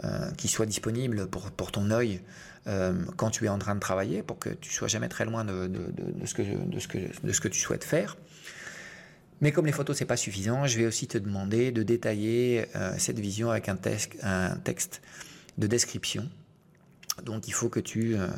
euh, 0.04 0.30
qui 0.32 0.48
soit 0.48 0.66
disponible 0.66 1.28
pour 1.28 1.70
ton 1.70 1.90
œil 1.90 2.22
quand 3.16 3.30
tu 3.30 3.44
es 3.44 3.48
en 3.48 3.58
train 3.58 3.74
de 3.74 3.80
travailler, 3.80 4.22
pour 4.22 4.38
que 4.38 4.50
tu 4.50 4.72
sois 4.72 4.88
jamais 4.88 5.08
très 5.08 5.24
loin 5.24 5.44
de, 5.44 5.70
ce, 6.24 6.34
que, 6.34 7.48
tu 7.48 7.60
souhaites 7.60 7.84
faire. 7.84 8.16
Mais 9.40 9.50
comme 9.50 9.66
les 9.66 9.72
photos, 9.72 9.96
c'est 9.96 10.04
pas 10.04 10.16
suffisant, 10.16 10.66
je 10.66 10.78
vais 10.78 10.86
aussi 10.86 11.08
te 11.08 11.18
demander 11.18 11.72
de 11.72 11.82
détailler 11.82 12.66
cette 12.98 13.18
vision 13.18 13.50
avec 13.50 13.68
un, 13.68 13.76
texte, 13.76 15.02
de 15.58 15.66
description 15.66 16.28
donc 17.22 17.46
il 17.46 17.52
faut 17.52 17.68
que 17.68 17.80
tu 17.80 18.16
euh, 18.16 18.28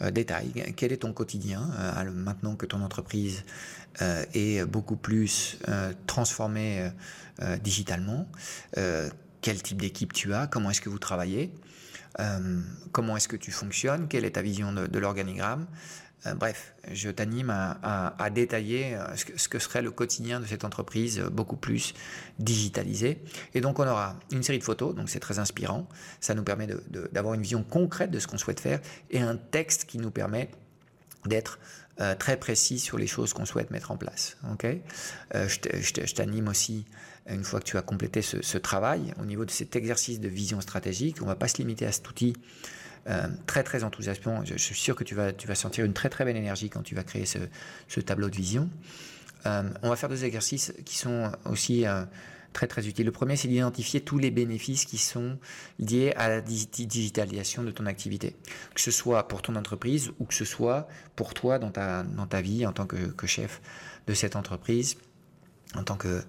euh, 0.00 0.10
détailles 0.10 0.52
quel 0.76 0.92
est 0.92 0.98
ton 0.98 1.12
quotidien 1.12 1.70
euh, 1.78 2.10
maintenant 2.10 2.56
que 2.56 2.66
ton 2.66 2.82
entreprise 2.82 3.44
est 4.00 4.64
beaucoup 4.64 4.96
plus 4.96 5.58
transformée 6.06 6.90
digitalement, 7.62 8.26
quel 9.42 9.62
type 9.62 9.82
d'équipe 9.82 10.14
tu 10.14 10.32
as, 10.32 10.46
comment 10.46 10.70
est-ce 10.70 10.80
que 10.80 10.88
vous 10.88 10.98
travaillez, 10.98 11.52
comment 12.92 13.16
est-ce 13.16 13.28
que 13.28 13.36
tu 13.36 13.50
fonctionnes, 13.50 14.08
quelle 14.08 14.24
est 14.24 14.32
ta 14.32 14.42
vision 14.42 14.72
de 14.72 14.98
l'organigramme, 14.98 15.66
euh, 16.26 16.34
bref, 16.34 16.74
je 16.90 17.10
t'anime 17.10 17.50
à, 17.50 18.30
détailler 18.30 18.94
euh, 18.94 19.16
ce 19.16 19.48
que, 19.48 19.58
serait 19.58 19.82
le 19.82 19.90
quotidien 19.90 20.40
de 20.40 20.46
cette 20.46 20.64
entreprise 20.64 21.18
euh, 21.18 21.30
beaucoup 21.30 21.56
plus 21.56 21.94
digitalisée. 22.38 23.22
Et 23.54 23.60
donc 23.60 23.78
on 23.78 23.86
aura 23.86 24.16
une 24.30 24.42
série 24.42 24.58
de 24.58 24.64
photos, 24.64 24.94
donc 24.94 25.10
c'est 25.10 25.20
très 25.20 25.38
inspirant. 25.38 25.88
Ça 26.20 26.34
nous 26.34 26.44
permet 26.44 26.68
d'avoir 27.12 27.34
une 27.34 27.42
vision 27.42 27.64
concrète 27.64 28.10
de 28.10 28.18
ce 28.18 28.26
qu'on 28.26 28.38
souhaite 28.38 28.60
faire 28.60 28.80
et 29.10 29.20
un 29.20 29.36
texte 29.36 29.84
qui 29.84 29.98
nous 29.98 30.10
permet 30.10 30.50
d'être 31.26 31.58
très 32.18 32.36
précis 32.36 32.80
sur 32.80 32.98
les 32.98 33.06
choses 33.06 33.32
qu'on 33.32 33.44
souhaite 33.44 33.70
mettre 33.70 33.92
en 33.92 33.96
place. 33.96 34.36
je 35.32 36.14
t'anime 36.14 36.48
aussi, 36.48 36.86
une 37.28 37.44
fois 37.44 37.60
que 37.60 37.64
tu 37.64 37.76
as 37.76 37.82
complété 37.82 38.22
ce, 38.22 38.58
travail, 38.58 39.14
au 39.20 39.24
niveau 39.24 39.44
de 39.44 39.50
cet 39.50 39.76
exercice 39.76 40.20
de 40.20 40.28
vision 40.28 40.60
stratégique, 40.60 41.18
on 41.20 41.24
ne 41.24 41.30
va 41.30 41.36
pas 41.36 41.48
se 41.48 41.58
limiter 41.58 41.86
à 41.86 41.92
cet 41.92 42.08
outil 42.08 42.34
euh, 43.08 43.28
très 43.46 43.62
très 43.62 43.84
enthousiasmant. 43.84 44.44
Je, 44.44 44.56
suis 44.56 44.74
sûr 44.74 44.96
que 44.96 45.04
tu 45.04 45.14
vas, 45.14 45.54
sentir 45.54 45.84
une 45.84 45.92
très 45.92 46.08
très 46.08 46.24
belle 46.24 46.36
énergie 46.36 46.70
quand 46.70 46.82
tu 46.82 46.94
vas 46.94 47.04
créer 47.04 47.26
ce, 47.26 48.00
tableau 48.00 48.28
de 48.28 48.36
vision. 48.36 48.68
Euh, 49.46 49.62
on 49.82 49.88
va 49.88 49.96
faire 49.96 50.08
deux 50.08 50.24
exercices 50.24 50.72
qui 50.84 50.96
sont 50.96 51.32
aussi 51.46 51.86
euh, 51.86 52.04
très 52.52 52.66
très 52.66 52.86
utiles. 52.86 53.06
Le 53.06 53.12
premier, 53.12 53.36
c'est 53.36 53.48
d'identifier 53.48 54.00
tous 54.00 54.18
les 54.18 54.30
bénéfices 54.30 54.84
qui 54.84 54.98
sont 54.98 55.38
liés 55.78 56.12
à 56.16 56.28
la 56.28 56.40
digitalisation 56.40 57.62
de 57.62 57.70
ton 57.70 57.86
activité, 57.86 58.36
que 58.74 58.80
ce 58.80 58.90
soit 58.90 59.26
pour 59.28 59.42
ton 59.42 59.56
entreprise 59.56 60.12
ou 60.18 60.24
que 60.24 60.34
ce 60.34 60.44
soit 60.44 60.86
pour 61.16 61.34
toi 61.34 61.58
dans 61.58 61.70
ta, 61.70 62.40
vie 62.40 62.66
en 62.66 62.72
tant 62.72 62.86
que 62.86 63.26
chef 63.26 63.60
de 64.06 64.14
cette 64.14 64.36
entreprise 64.36 64.96
en 65.76 65.84
tant 65.84 65.96
que, 65.96 66.22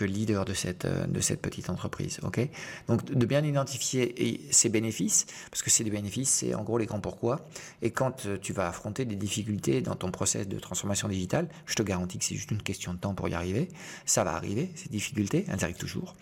leader 0.00 0.44
de 0.44 0.54
cette, 0.54 0.84
euh, 0.84 1.06
de 1.06 1.20
cette 1.20 1.42
petite 1.42 1.70
entreprise. 1.70 2.20
ok? 2.22 2.48
Donc 2.86 3.04
de 3.04 3.26
bien 3.26 3.42
identifier 3.44 4.46
ses 4.50 4.68
bénéfices, 4.68 5.26
parce 5.50 5.62
que 5.62 5.70
c'est 5.70 5.82
des 5.82 5.90
bénéfices, 5.90 6.30
c'est 6.30 6.54
en 6.54 6.62
gros 6.62 6.78
les 6.78 6.86
grands 6.86 7.00
pourquoi. 7.00 7.44
Et 7.82 7.90
quand 7.90 8.26
euh, 8.26 8.38
tu 8.40 8.52
vas 8.52 8.68
affronter 8.68 9.04
des 9.04 9.16
difficultés 9.16 9.80
dans 9.80 9.96
ton 9.96 10.12
process 10.12 10.46
de 10.46 10.58
transformation 10.60 11.08
digitale, 11.08 11.48
je 11.66 11.74
te 11.74 11.82
garantis 11.82 12.18
que 12.18 12.24
c'est 12.24 12.36
juste 12.36 12.52
une 12.52 12.62
question 12.62 12.94
de 12.94 12.98
temps 12.98 13.14
pour 13.14 13.28
y 13.28 13.34
arriver. 13.34 13.68
Ça 14.04 14.22
va 14.22 14.34
arriver, 14.34 14.70
ces 14.76 14.88
difficultés, 14.88 15.44
elles 15.48 15.64
arrivent 15.64 15.76
toujours. 15.76 16.14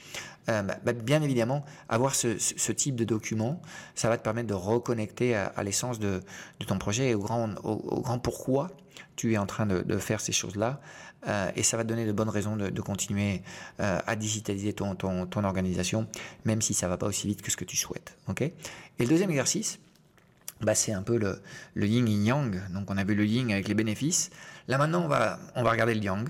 Euh, 0.48 0.62
bah, 0.62 0.76
bah, 0.82 0.92
bien 0.94 1.22
évidemment, 1.22 1.66
avoir 1.90 2.14
ce, 2.14 2.72
type 2.72 2.96
de 2.96 3.04
document, 3.04 3.60
ça 3.94 4.08
va 4.08 4.16
te 4.16 4.22
permettre 4.22 4.48
de 4.48 4.54
reconnecter 4.54 5.34
à, 5.34 5.62
l'essence 5.62 5.98
de, 5.98 6.22
ton 6.66 6.78
projet 6.78 7.10
et 7.10 7.14
au 7.14 7.20
grand, 7.20 8.18
pourquoi 8.22 8.70
tu 9.16 9.34
es 9.34 9.38
en 9.38 9.46
train 9.46 9.66
de 9.66 9.98
faire 9.98 10.20
ces 10.20 10.32
choses-là. 10.32 10.80
Euh, 11.26 11.50
et 11.56 11.62
ça 11.62 11.76
va 11.76 11.84
te 11.84 11.88
donner 11.88 12.06
de 12.06 12.12
bonnes 12.12 12.28
raisons 12.28 12.56
de, 12.56 12.80
continuer 12.80 13.42
euh, 13.80 13.98
à 14.06 14.16
digitaliser 14.16 14.72
ton, 14.72 14.94
ton, 14.94 15.44
organisation, 15.44 16.06
même 16.44 16.62
si 16.62 16.74
ça 16.74 16.88
va 16.88 16.96
pas 16.96 17.06
aussi 17.06 17.26
vite 17.26 17.42
que 17.42 17.50
ce 17.50 17.56
que 17.56 17.64
tu 17.64 17.76
souhaites. 17.76 18.16
et 18.40 18.52
le 18.98 19.06
deuxième 19.06 19.30
exercice, 19.30 19.78
bah, 20.60 20.74
c'est 20.74 20.92
un 20.92 21.02
peu 21.02 21.18
le, 21.18 21.86
yin 21.86 22.06
et 22.06 22.12
yang. 22.12 22.60
Donc 22.72 22.90
on 22.90 22.96
a 22.96 23.04
vu 23.04 23.14
le 23.14 23.26
yin 23.26 23.50
avec 23.50 23.68
les 23.68 23.74
bénéfices. 23.74 24.30
Là 24.68 24.78
maintenant, 24.78 25.02
on 25.04 25.08
va, 25.08 25.38
on 25.56 25.62
va 25.62 25.70
regarder 25.70 25.94
le 25.94 26.02
yang. 26.02 26.28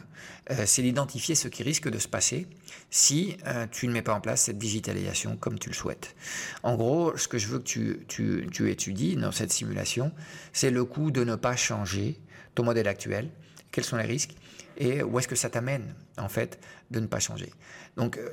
Euh, 0.51 0.65
c'est 0.67 0.83
d'identifier 0.83 1.35
ce 1.35 1.49
qui 1.49 1.63
risque 1.63 1.89
de 1.89 1.99
se 1.99 2.09
passer 2.09 2.47
si 2.91 3.37
tu 3.73 3.89
ne 3.89 3.93
mets 3.93 4.03
pas 4.03 4.15
en 4.15 4.21
place 4.21 4.43
cette 4.43 4.59
digitalisation 4.59 5.37
comme 5.37 5.59
tu 5.59 5.69
le 5.69 5.75
souhaites. 5.75 6.15
En 6.63 6.77
gros, 6.77 7.17
ce 7.17 7.27
que 7.27 7.39
je 7.39 7.49
veux 7.49 7.59
que 7.59 7.65
tu, 7.65 8.01
tu, 8.07 8.47
tu 8.53 8.71
étudies 8.71 9.17
dans 9.17 9.33
cette 9.33 9.53
simulation, 9.53 10.13
c'est 10.53 10.71
le 10.71 10.85
coût 10.85 11.11
de 11.11 11.25
ne 11.25 11.35
pas 11.35 11.57
changer 11.57 12.21
ton 12.55 12.63
modèle 12.63 12.87
actuel. 12.87 13.31
Quels 13.75 13.85
sont 13.85 13.97
les 13.97 14.05
risques 14.05 14.37
et 14.77 15.03
où 15.03 15.19
est-ce 15.19 15.27
que 15.27 15.35
ça 15.35 15.51
t'amène 15.51 15.95
en 16.17 16.29
fait 16.29 16.61
de 16.93 17.01
ne 17.01 17.07
pas 17.07 17.19
changer. 17.19 17.53
Donc 17.97 18.19
euh, 18.19 18.29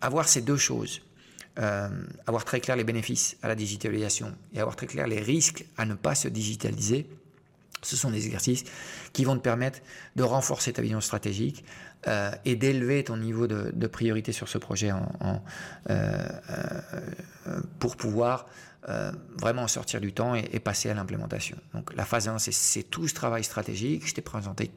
avoir 0.00 0.28
ces 0.28 0.42
deux 0.42 0.56
choses, 0.56 1.02
euh, 1.58 1.88
avoir 2.28 2.44
très 2.44 2.60
clair 2.60 2.76
les 2.76 2.84
bénéfices 2.84 3.36
à 3.42 3.48
la 3.48 3.56
digitalisation 3.56 4.32
et 4.54 4.60
avoir 4.60 4.76
très 4.76 4.86
clair 4.86 5.08
les 5.08 5.20
risques 5.20 5.64
à 5.76 5.86
ne 5.86 5.94
pas 5.94 6.14
se 6.14 6.28
digitaliser, 6.28 7.08
ce 7.82 7.96
sont 7.96 8.12
des 8.12 8.24
exercices 8.26 8.62
qui 9.12 9.24
vont 9.24 9.36
te 9.36 9.42
permettre 9.42 9.80
de 10.14 10.22
renforcer 10.22 10.72
ta 10.72 10.82
vision 10.82 11.00
stratégique 11.00 11.64
euh, 12.06 12.30
et 12.44 12.54
d'élever 12.54 13.02
ton 13.02 13.16
niveau 13.16 13.48
de, 13.48 13.86
priorité 13.88 14.30
sur 14.30 14.48
ce 14.48 14.58
projet 14.58 14.92
pour 17.80 17.96
pouvoir 17.96 18.46
euh, 18.88 19.12
vraiment 19.38 19.68
sortir 19.68 20.00
du 20.00 20.12
temps 20.12 20.34
et, 20.34 20.58
passer 20.58 20.90
à 20.90 20.94
l'implémentation. 20.94 21.56
Donc 21.72 21.94
la 21.94 22.04
phase 22.04 22.26
1, 22.26 22.38
c'est 22.38 22.82
tout 22.82 23.06
ce 23.06 23.14
travail 23.14 23.44
stratégique. 23.44 24.06
Je 24.08 24.14
t'ai 24.14 24.22
présenté 24.22 24.72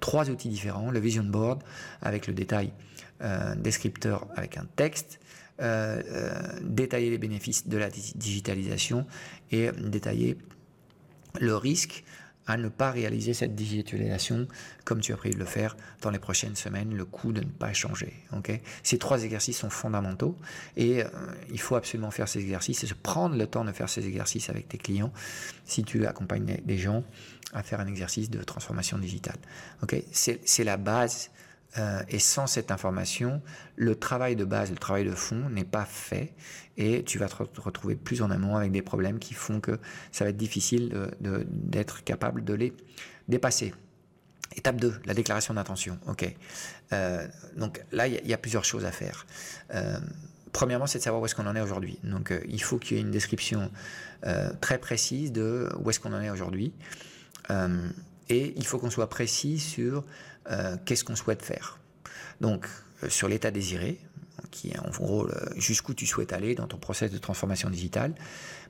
trois 0.00 0.30
outils 0.30 0.48
différents, 0.48 0.90
le 0.90 0.98
vision 0.98 1.24
board 1.24 1.62
avec 2.00 2.26
le 2.26 2.32
détail 2.32 2.72
euh, 3.20 3.54
descripteur 3.56 4.26
avec 4.34 4.56
un 4.56 4.64
texte, 4.76 5.20
euh, 5.60 6.00
détailler 6.62 7.10
les 7.10 7.18
bénéfices 7.18 7.68
de 7.68 7.76
la 7.76 7.90
digitalisation 7.90 9.06
et 9.50 9.70
détailler 9.72 10.38
le 11.38 11.54
risque 11.54 12.02
à 12.46 12.56
ne 12.56 12.68
pas 12.68 12.90
réaliser 12.90 13.34
cette 13.34 13.54
digitalisation 13.54 14.48
comme 14.84 15.00
tu 15.00 15.12
as 15.12 15.16
prévu 15.16 15.34
de 15.34 15.38
le 15.38 15.44
faire 15.44 15.76
dans 16.02 16.10
les 16.10 16.18
prochaines 16.18 16.56
semaines, 16.56 16.94
le 16.94 17.04
coût 17.04 17.32
de 17.32 17.40
ne 17.40 17.50
pas 17.50 17.72
changer. 17.72 18.14
Okay 18.36 18.62
ces 18.82 18.98
trois 18.98 19.22
exercices 19.22 19.58
sont 19.58 19.70
fondamentaux 19.70 20.36
et 20.76 21.02
euh, 21.02 21.08
il 21.50 21.60
faut 21.60 21.76
absolument 21.76 22.10
faire 22.10 22.28
ces 22.28 22.40
exercices 22.40 22.82
et 22.84 22.86
se 22.86 22.94
prendre 22.94 23.36
le 23.36 23.46
temps 23.46 23.64
de 23.64 23.72
faire 23.72 23.88
ces 23.88 24.06
exercices 24.06 24.50
avec 24.50 24.68
tes 24.68 24.78
clients 24.78 25.12
si 25.64 25.84
tu 25.84 26.06
accompagnes 26.06 26.58
des 26.64 26.78
gens 26.78 27.04
à 27.52 27.62
faire 27.62 27.80
un 27.80 27.86
exercice 27.86 28.30
de 28.30 28.42
transformation 28.42 28.98
digitale. 28.98 29.38
Okay 29.82 30.06
c'est 30.12 30.64
la 30.64 30.76
base 30.76 31.30
euh, 31.78 32.02
et 32.08 32.18
sans 32.18 32.46
cette 32.46 32.70
information, 32.70 33.40
le 33.76 33.94
travail 33.94 34.34
de 34.36 34.44
base, 34.44 34.70
le 34.70 34.76
travail 34.76 35.04
de 35.04 35.14
fond 35.14 35.48
n'est 35.50 35.64
pas 35.64 35.84
fait 35.84 36.34
et 36.76 37.04
tu 37.04 37.18
vas 37.18 37.28
te 37.28 37.60
retrouver 37.60 37.94
plus 37.94 38.22
en 38.22 38.30
amont 38.30 38.56
avec 38.56 38.72
des 38.72 38.82
problèmes 38.82 39.18
qui 39.18 39.34
font 39.34 39.60
que 39.60 39.78
ça 40.10 40.24
va 40.24 40.30
être 40.30 40.36
difficile 40.36 41.10
d'être 41.20 42.02
capable 42.02 42.44
de 42.44 42.54
les 42.54 42.74
dépasser. 43.28 43.72
Étape 44.56 44.76
2, 44.76 45.00
la 45.04 45.14
déclaration 45.14 45.54
d'intention. 45.54 45.98
Ok. 46.08 46.34
Euh, 46.92 47.26
donc 47.56 47.84
là, 47.92 48.08
il 48.08 48.26
y, 48.26 48.34
a 48.34 48.38
plusieurs 48.38 48.64
choses 48.64 48.84
à 48.84 48.90
faire. 48.90 49.26
Euh, 49.72 50.00
premièrement, 50.52 50.88
c'est 50.88 50.98
de 50.98 51.04
savoir 51.04 51.22
où 51.22 51.26
est-ce 51.26 51.36
qu'on 51.36 51.46
en 51.46 51.54
est 51.54 51.60
aujourd'hui. 51.60 52.00
Donc, 52.02 52.34
il 52.48 52.60
faut 52.60 52.78
qu'il 52.78 52.96
y 52.96 53.00
ait 53.00 53.02
une 53.02 53.12
description 53.12 53.70
très 54.60 54.78
précise 54.78 55.30
de 55.30 55.68
où 55.78 55.88
est-ce 55.88 56.00
qu'on 56.00 56.12
en 56.12 56.20
est 56.20 56.30
aujourd'hui. 56.30 56.72
Et 58.30 58.54
il 58.56 58.66
faut 58.66 58.78
qu'on 58.78 58.90
soit 58.90 59.08
précis 59.08 59.58
sur 59.58 60.04
euh, 60.48 60.76
qu'est-ce 60.84 61.04
qu'on 61.04 61.16
souhaite 61.16 61.42
faire? 61.42 61.78
Donc, 62.40 62.66
euh, 63.02 63.08
sur 63.08 63.28
l'état 63.28 63.50
désiré, 63.50 63.98
qui 64.50 64.70
est 64.70 64.78
en 64.78 64.90
gros 64.90 65.28
jusqu'où 65.56 65.94
tu 65.94 66.06
souhaites 66.06 66.32
aller 66.32 66.54
dans 66.54 66.66
ton 66.66 66.78
process 66.78 67.10
de 67.10 67.18
transformation 67.18 67.68
digitale, 67.68 68.14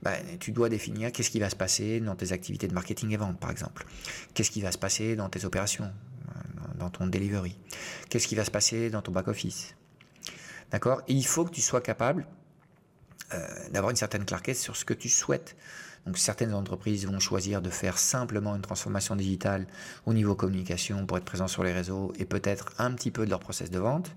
ben, 0.02 0.16
tu 0.38 0.52
dois 0.52 0.68
définir 0.68 1.12
qu'est-ce 1.12 1.30
qui 1.30 1.40
va 1.40 1.50
se 1.50 1.56
passer 1.56 2.00
dans 2.00 2.16
tes 2.16 2.32
activités 2.32 2.68
de 2.68 2.74
marketing 2.74 3.12
et 3.12 3.16
vente, 3.16 3.38
par 3.38 3.50
exemple. 3.50 3.86
Qu'est-ce 4.34 4.50
qui 4.50 4.62
va 4.62 4.72
se 4.72 4.78
passer 4.78 5.14
dans 5.16 5.28
tes 5.28 5.44
opérations, 5.44 5.84
euh, 5.84 6.78
dans 6.78 6.90
ton 6.90 7.06
delivery? 7.06 7.56
Qu'est-ce 8.08 8.26
qui 8.26 8.34
va 8.34 8.44
se 8.44 8.50
passer 8.50 8.90
dans 8.90 9.02
ton 9.02 9.12
back-office? 9.12 9.74
D'accord? 10.70 11.02
Il 11.08 11.24
faut 11.26 11.44
que 11.44 11.50
tu 11.50 11.60
sois 11.60 11.80
capable 11.80 12.22
euh, 12.22 12.39
d'avoir 13.70 13.90
une 13.90 13.96
certaine 13.96 14.24
clarté 14.24 14.54
sur 14.54 14.76
ce 14.76 14.84
que 14.84 14.94
tu 14.94 15.08
souhaites. 15.08 15.56
Donc 16.06 16.16
certaines 16.16 16.54
entreprises 16.54 17.06
vont 17.06 17.20
choisir 17.20 17.60
de 17.60 17.68
faire 17.68 17.98
simplement 17.98 18.56
une 18.56 18.62
transformation 18.62 19.16
digitale 19.16 19.66
au 20.06 20.14
niveau 20.14 20.34
communication 20.34 21.04
pour 21.04 21.18
être 21.18 21.24
présent 21.24 21.46
sur 21.46 21.62
les 21.62 21.72
réseaux 21.72 22.12
et 22.18 22.24
peut-être 22.24 22.72
un 22.78 22.92
petit 22.92 23.10
peu 23.10 23.26
de 23.26 23.30
leur 23.30 23.40
process 23.40 23.70
de 23.70 23.78
vente. 23.78 24.10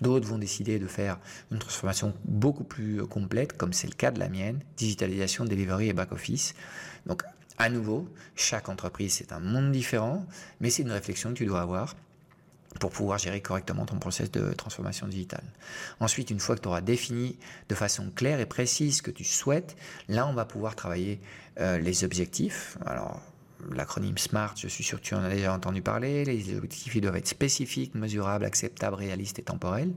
D'autres 0.00 0.28
vont 0.28 0.38
décider 0.38 0.78
de 0.78 0.86
faire 0.86 1.18
une 1.50 1.58
transformation 1.58 2.14
beaucoup 2.24 2.64
plus 2.64 3.06
complète, 3.06 3.56
comme 3.56 3.72
c'est 3.72 3.86
le 3.86 3.94
cas 3.94 4.10
de 4.10 4.18
la 4.18 4.28
mienne, 4.28 4.60
digitalisation, 4.76 5.44
delivery 5.44 5.88
et 5.88 5.92
back-office. 5.94 6.54
Donc 7.06 7.22
à 7.56 7.70
nouveau, 7.70 8.08
chaque 8.36 8.68
entreprise 8.68 9.14
c'est 9.14 9.32
un 9.32 9.40
monde 9.40 9.72
différent, 9.72 10.26
mais 10.60 10.68
c'est 10.68 10.82
une 10.82 10.92
réflexion 10.92 11.30
que 11.30 11.38
tu 11.38 11.46
dois 11.46 11.62
avoir 11.62 11.96
pour 12.80 12.90
pouvoir 12.90 13.18
gérer 13.18 13.40
correctement 13.40 13.84
ton 13.84 13.98
process 13.98 14.30
de 14.30 14.52
transformation 14.52 15.06
digitale. 15.06 15.44
Ensuite, 16.00 16.30
une 16.30 16.40
fois 16.40 16.56
que 16.56 16.62
tu 16.62 16.68
auras 16.68 16.80
défini 16.80 17.38
de 17.68 17.74
façon 17.74 18.10
claire 18.14 18.40
et 18.40 18.46
précise 18.46 18.98
ce 18.98 19.02
que 19.02 19.10
tu 19.10 19.24
souhaites, 19.24 19.76
là, 20.08 20.26
on 20.26 20.32
va 20.32 20.44
pouvoir 20.44 20.74
travailler 20.74 21.20
euh, 21.60 21.78
les 21.78 22.04
objectifs. 22.04 22.78
Alors, 22.86 23.20
l'acronyme 23.70 24.18
SMART, 24.18 24.54
je 24.56 24.68
suis 24.68 24.84
sûr 24.84 25.00
que 25.00 25.04
tu 25.04 25.14
en 25.14 25.22
as 25.22 25.28
déjà 25.28 25.52
entendu 25.52 25.82
parler. 25.82 26.24
Les 26.24 26.56
objectifs 26.56 27.00
doivent 27.00 27.16
être 27.16 27.28
spécifiques, 27.28 27.94
mesurables, 27.94 28.44
acceptables, 28.44 28.96
réalistes 28.96 29.38
et 29.38 29.42
temporels. 29.42 29.92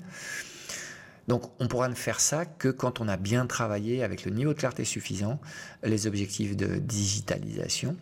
Donc 1.27 1.51
on 1.59 1.67
pourra 1.67 1.89
ne 1.89 1.95
faire 1.95 2.19
ça 2.19 2.45
que 2.45 2.67
quand 2.67 3.01
on 3.01 3.07
a 3.07 3.17
bien 3.17 3.47
travaillé 3.47 4.03
avec 4.03 4.25
le 4.25 4.31
niveau 4.31 4.53
de 4.53 4.59
clarté 4.59 4.85
suffisant, 4.85 5.39
les 5.83 6.05
objectifs 6.05 6.55
de 6.55 6.77
digitalisation, 6.77 7.97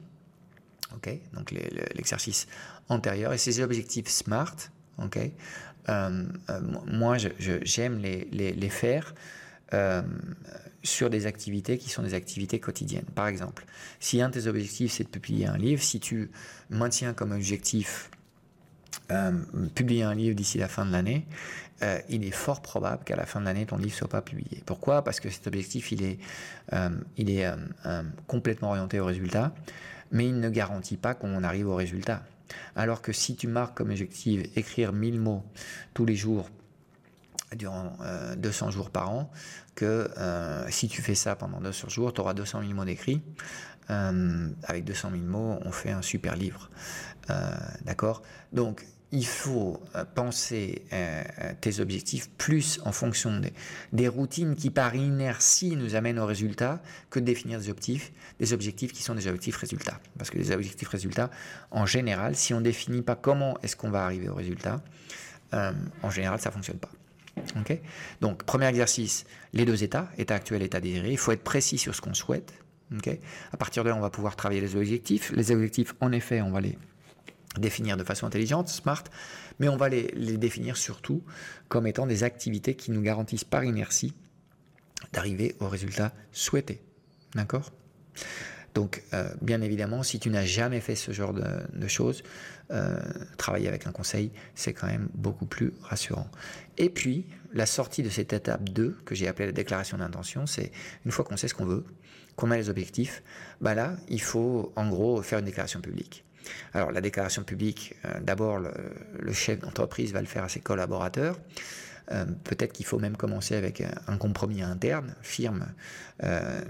ok, 0.94 1.10
donc 1.34 1.52
l'exercice 1.52 2.48
et 2.90 3.38
ces 3.38 3.62
objectifs 3.62 4.08
SMART, 4.08 4.56
ok, 4.98 5.18
euh, 5.90 6.24
euh, 6.50 6.62
moi 6.88 7.18
j'aime 7.18 7.98
les, 8.00 8.70
faire 8.70 9.14
euh, 9.74 10.02
sur 10.82 11.10
des 11.10 11.26
activités 11.26 11.78
qui 11.78 11.90
sont 11.90 12.04
des 12.04 12.14
activités 12.14 12.60
quotidiennes. 12.60 13.06
Par 13.16 13.28
exemple, 13.28 13.66
si 14.00 14.22
un 14.22 14.30
de 14.30 14.34
tes 14.34 14.48
objectifs 14.48 14.94
c'est 14.94 15.04
de 15.04 15.10
publier 15.10 15.48
un 15.48 15.58
livre, 15.58 15.82
si 15.82 16.00
tu 16.00 16.32
maintiens 16.70 17.14
comme 17.14 17.32
objectif 17.32 18.10
publier 19.76 20.04
un 20.04 20.16
livre 20.16 20.36
d'ici 20.36 20.58
la 20.58 20.68
fin 20.68 20.86
de 20.86 20.92
l'année, 20.92 21.28
il 22.10 22.26
est 22.26 22.32
fort 22.32 22.62
probable 22.62 23.04
qu'à 23.04 23.16
la 23.16 23.26
fin 23.26 23.40
de 23.42 23.46
l'année, 23.46 23.66
ton 23.66 23.78
livre 23.78 23.94
soit 23.94 24.08
pas 24.08 24.22
publié. 24.22 24.64
Pourquoi? 24.66 25.04
Parce 25.04 25.20
que 25.20 25.30
cet 25.30 25.46
objectif, 25.46 25.92
il 25.92 26.02
est, 27.30 27.54
complètement 28.26 28.70
orienté 28.70 29.00
au 29.00 29.06
résultat, 29.06 29.54
mais 30.12 30.28
il 30.28 30.40
ne 30.40 30.50
garantit 30.50 30.98
pas 30.98 31.14
qu'on 31.14 31.44
arrive 31.44 31.68
au 31.68 31.76
résultat. 31.76 32.24
Alors 32.76 33.02
que 33.02 33.12
si 33.12 33.36
tu 33.36 33.48
marques 33.48 33.78
comme 33.78 33.90
objectif 33.90 34.42
écrire 34.56 34.94
1000 34.94 35.20
mots 35.20 35.44
tous 35.94 36.06
les 36.06 36.16
jours 36.16 36.50
durant 37.56 37.98
200 38.38 38.72
jours 38.72 38.90
par 38.90 39.10
an, 39.10 39.32
que 39.76 40.10
si 40.70 40.88
tu 40.88 41.02
fais 41.02 41.16
ça 41.16 41.36
pendant 41.36 41.62
200 41.62 41.90
jours, 41.90 42.14
tu 42.14 42.22
auras 42.22 42.34
200 42.34 42.62
000 42.62 42.74
mots 42.74 42.86
d'écrit. 42.86 43.22
avec 43.90 44.86
200 44.86 45.12
000 45.12 45.24
mots, 45.24 45.60
on 45.64 45.72
fait 45.72 45.92
un 45.92 46.02
super 46.02 46.36
livre. 46.36 46.70
D'accord? 47.86 48.22
Donc, 48.52 48.86
il 49.14 49.28
faut 49.28 49.80
euh, 49.96 50.06
penser 50.16 50.82
euh, 50.92 51.24
euh, 51.40 51.54
tes 51.62 51.80
objectifs 51.80 52.32
plus 52.32 52.82
en 52.84 52.92
fonction 52.92 53.40
des, 53.94 54.08
routines 54.08 54.56
qui 54.56 54.72
par 54.72 54.96
inertie 54.96 55.76
nous 55.76 55.94
amènent 55.94 56.18
au 56.18 56.26
résultat 56.26 56.82
que 57.12 57.20
de 57.20 57.26
définir 57.26 57.60
des 57.60 57.70
objectifs, 57.70 58.12
des 58.40 58.54
objectifs 58.54 58.92
qui 58.92 59.04
sont 59.04 59.14
des 59.14 59.28
objectifs 59.28 59.56
résultats. 59.56 60.00
Parce 60.18 60.32
que 60.32 60.40
les 60.40 60.52
objectifs 60.52 60.88
résultats, 60.88 61.30
en 61.70 61.86
général, 61.86 62.36
si 62.36 62.56
on 62.56 62.60
ne 62.60 62.64
définit 62.66 63.04
pas 63.04 63.16
comment 63.16 63.56
est-ce 63.62 63.76
qu'on 63.76 63.92
va 63.92 64.04
arriver 64.04 64.30
au 64.30 64.36
résultat, 64.36 64.82
en 66.02 66.10
général, 66.10 66.42
ça 66.42 66.50
ne 66.50 66.56
fonctionne 66.56 66.80
pas. 66.80 66.90
Donc, 68.22 68.42
premier 68.42 68.66
exercice, 68.66 69.26
les 69.54 69.66
deux 69.66 69.84
états, 69.84 70.10
état 70.18 70.34
actuel, 70.34 70.64
état 70.64 70.80
désiré. 70.80 71.12
Il 71.12 71.18
faut 71.20 71.32
être 71.32 71.44
précis 71.44 71.78
sur 71.78 71.94
ce 71.94 72.02
qu'on 72.02 72.16
souhaite. 72.16 72.54
à 73.52 73.58
partir 73.58 73.84
de 73.84 73.90
là, 73.90 73.96
on 73.96 74.00
va 74.00 74.10
pouvoir 74.10 74.36
travailler 74.36 74.62
les 74.62 74.76
objectifs. 74.76 75.32
Les 75.36 75.52
objectifs, 75.52 75.94
en 76.02 76.12
effet, 76.12 76.42
on 76.42 76.50
va 76.50 76.60
les 76.60 76.76
définir 77.58 77.98
de 77.98 78.04
façon 78.04 78.26
intelligente, 78.26 78.70
smart, 78.70 79.04
mais 79.60 79.70
on 79.70 79.78
va 79.78 79.90
les, 79.90 80.38
définir 80.38 80.78
surtout 80.78 81.24
comme 81.68 81.88
étant 81.88 82.08
des 82.08 82.24
activités 82.24 82.76
qui 82.76 82.92
nous 82.92 83.02
garantissent 83.02 83.44
par 83.44 83.64
inertie 83.64 84.14
d'arriver 85.12 85.56
au 85.60 85.68
résultat 85.68 86.14
souhaité. 86.32 86.82
D'accord? 87.36 87.72
Donc, 88.74 89.04
euh, 89.14 89.30
bien 89.42 89.62
évidemment, 89.62 90.02
si 90.02 90.20
tu 90.20 90.30
n'as 90.30 90.46
jamais 90.46 90.80
fait 90.80 90.96
ce 90.96 91.12
genre 91.12 91.34
de, 91.34 91.88
choses, 91.88 92.24
euh, 92.72 93.00
travailler 93.38 93.68
avec 93.68 93.86
un 93.86 93.92
conseil, 93.92 94.32
c'est 94.56 94.74
quand 94.74 94.88
même 94.88 95.10
beaucoup 95.14 95.46
plus 95.46 95.74
rassurant. 95.82 96.28
Et 96.78 96.90
puis, 96.90 97.28
la 97.54 97.68
sortie 97.68 98.02
de 98.02 98.10
cette 98.10 98.34
étape 98.34 98.68
2, 98.70 98.98
que 99.06 99.14
j'ai 99.14 99.28
appelée 99.28 99.46
la 99.46 99.52
déclaration 99.52 99.98
d'intention, 99.98 100.48
c'est 100.48 100.72
une 101.06 101.12
fois 101.12 101.24
qu'on 101.24 101.38
sait 101.38 101.48
ce 101.48 101.54
qu'on 101.54 101.66
veut, 101.66 101.86
qu'on 102.36 102.50
a 102.50 102.58
les 102.58 102.70
objectifs, 102.70 103.22
bah 103.62 103.76
là, 103.76 103.96
il 104.08 104.22
faut 104.22 104.74
en 104.76 104.90
gros 104.90 105.22
faire 105.22 105.38
une 105.38 105.46
déclaration 105.46 105.80
publique. 105.80 106.26
Alors 106.74 106.92
la 106.92 107.02
déclaration 107.02 107.44
publique, 107.44 107.96
euh, 108.06 108.20
d'abord 108.22 108.60
le, 108.60 109.34
chef 109.34 109.60
d'entreprise 109.60 110.14
va 110.14 110.22
le 110.22 110.28
faire 110.28 110.44
à 110.44 110.50
ses 110.50 110.60
collaborateurs. 110.60 111.40
Euh, 112.12 112.26
peut-être 112.44 112.74
qu'il 112.74 112.86
faut 112.86 113.00
même 113.00 113.16
commencer 113.16 113.56
avec 113.56 113.82
un, 114.08 114.18
compromis 114.18 114.62
interne, 114.62 115.16
firme, 115.22 115.68
euh, 116.24 116.62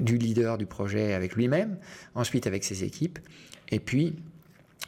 du 0.00 0.18
leader 0.18 0.58
du 0.58 0.66
projet 0.66 1.14
avec 1.14 1.34
lui-même, 1.34 1.78
ensuite 2.14 2.46
avec 2.46 2.64
ses 2.64 2.84
équipes, 2.84 3.18
et 3.70 3.80
puis 3.80 4.16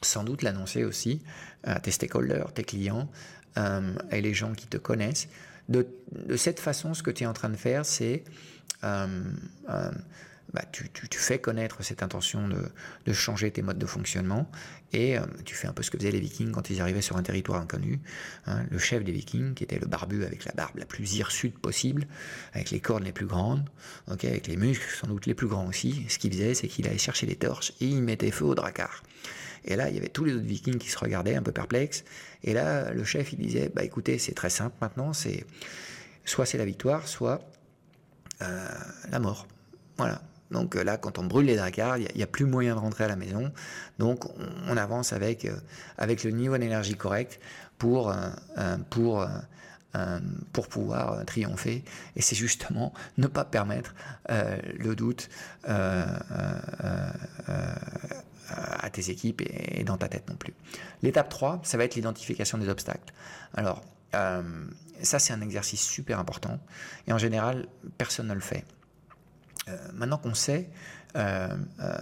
sans 0.02 0.22
doute 0.22 0.42
l'annoncer 0.42 0.84
aussi 0.84 1.22
à 1.64 1.80
tes 1.80 1.90
stakeholders, 1.90 2.52
tes 2.52 2.64
clients 2.64 3.08
et 4.10 4.20
les 4.20 4.34
gens 4.34 4.52
qui 4.52 4.66
te 4.66 4.76
connaissent. 4.76 5.28
De, 5.70 5.86
de, 6.12 6.36
cette 6.36 6.60
façon, 6.60 6.92
ce 6.92 7.02
que 7.02 7.10
tu 7.10 7.24
es 7.24 7.26
en 7.26 7.32
train 7.32 7.48
de 7.48 7.56
faire, 7.56 7.86
c'est 7.86 8.22
bah, 10.52 10.62
tu, 10.70 10.88
fais 11.18 11.38
connaître 11.38 11.82
cette 11.82 12.02
intention 12.02 12.48
de, 12.48 13.12
changer 13.12 13.50
tes 13.50 13.62
modes 13.62 13.78
de 13.78 13.86
fonctionnement 13.86 14.50
et 14.92 15.18
euh, 15.18 15.22
tu 15.44 15.54
fais 15.54 15.66
un 15.66 15.72
peu 15.72 15.82
ce 15.82 15.90
que 15.90 15.98
faisaient 15.98 16.10
les 16.10 16.20
vikings 16.20 16.52
quand 16.52 16.70
ils 16.70 16.80
arrivaient 16.80 17.02
sur 17.02 17.16
un 17.16 17.22
territoire 17.22 17.60
inconnu. 17.60 18.00
Hein. 18.46 18.64
le 18.70 18.78
chef 18.78 19.04
des 19.04 19.12
vikings, 19.12 19.54
qui 19.54 19.64
était 19.64 19.78
le 19.78 19.86
barbu 19.86 20.24
avec 20.24 20.44
la 20.44 20.52
barbe 20.52 20.78
la 20.78 20.86
plus 20.86 21.14
hirsute 21.14 21.58
possible, 21.58 22.06
avec 22.52 22.70
les 22.70 22.80
cornes 22.80 23.04
les 23.04 23.12
plus 23.12 23.26
grandes, 23.26 23.68
avec 24.08 24.46
les 24.46 24.56
muscles 24.56 24.88
sans 25.00 25.08
doute 25.08 25.26
les 25.26 25.34
plus 25.34 25.48
grands 25.48 25.66
aussi, 25.66 26.06
ce 26.08 26.18
qu'il 26.18 26.32
faisait, 26.32 26.54
c'est 26.54 26.68
qu'il 26.68 26.86
allait 26.86 26.98
chercher 26.98 27.26
les 27.26 27.36
torches 27.36 27.72
et 27.80 27.86
il 27.86 28.02
mettait 28.02 28.30
feu 28.30 28.44
au 28.44 28.54
dracar. 28.54 29.02
Et 29.66 29.74
là, 29.74 29.88
il 29.88 29.94
y 29.94 29.98
avait 29.98 30.08
tous 30.08 30.24
les 30.24 30.32
autres 30.32 30.44
vikings 30.44 30.78
qui 30.78 30.88
se 30.88 30.98
regardaient 30.98 31.34
un 31.34 31.42
peu 31.42 31.52
perplexes. 31.52 32.04
Et 32.44 32.54
là, 32.54 32.92
le 32.92 33.04
chef, 33.04 33.32
il 33.32 33.40
disait, 33.40 33.70
bah 33.74 33.82
écoutez, 33.82 34.18
c'est 34.18 34.34
très 34.34 34.50
simple 34.50 34.76
maintenant, 34.80 35.12
c'est 35.12 35.44
soit 36.24 36.46
c'est 36.46 36.58
la 36.58 36.64
victoire, 36.64 37.08
soit 37.08 37.40
euh, 38.42 38.68
la 39.10 39.18
mort. 39.18 39.46
Voilà, 39.96 40.22
donc 40.50 40.76
euh, 40.76 40.84
là, 40.84 40.96
quand 40.96 41.18
on 41.18 41.24
brûle 41.24 41.46
les 41.46 41.56
dracars, 41.56 41.98
il 41.98 42.08
n'y 42.14 42.22
a, 42.22 42.26
plus 42.26 42.44
moyen 42.44 42.74
de 42.74 42.80
rentrer 42.80 43.04
à 43.04 43.08
la 43.08 43.16
maison. 43.16 43.52
Donc 43.98 44.26
on, 44.68 44.76
avance 44.76 45.12
avec, 45.12 45.44
euh, 45.44 45.56
avec 45.98 46.24
le 46.24 46.30
niveau 46.30 46.56
d'énergie 46.58 46.94
correct 46.94 47.40
pour, 47.78 48.10
euh, 48.10 48.76
pouvoir 50.52 51.24
triompher. 51.24 51.82
Et 52.16 52.22
c'est 52.22 52.36
justement 52.36 52.92
ne 53.18 53.26
pas 53.26 53.44
permettre 53.44 53.94
le 54.28 54.94
doute 54.94 55.28
à 55.64 56.32
tes 58.92 59.10
équipes 59.10 59.42
et, 59.42 59.84
dans 59.84 59.96
ta 59.96 60.08
tête 60.08 60.28
non 60.28 60.36
plus. 60.36 60.52
L'étape 61.02 61.28
3, 61.28 61.60
ça 61.64 61.78
va 61.78 61.84
être 61.84 61.94
l'identification 61.94 62.58
des 62.58 62.68
obstacles. 62.68 63.14
Alors, 63.54 63.82
ça 64.12 65.18
c'est 65.18 65.32
un 65.32 65.40
exercice 65.40 65.82
super 65.82 66.18
important. 66.18 66.60
Et 67.06 67.12
en 67.14 67.18
général, 67.18 67.66
personne 67.96 68.26
ne 68.28 68.34
le 68.34 68.40
fait. 68.40 68.64
Euh, 69.68 69.76
maintenant 69.94 70.18
qu'on 70.18 70.34
sait 70.34 70.70
euh, 71.16 71.48
euh, 71.80 71.98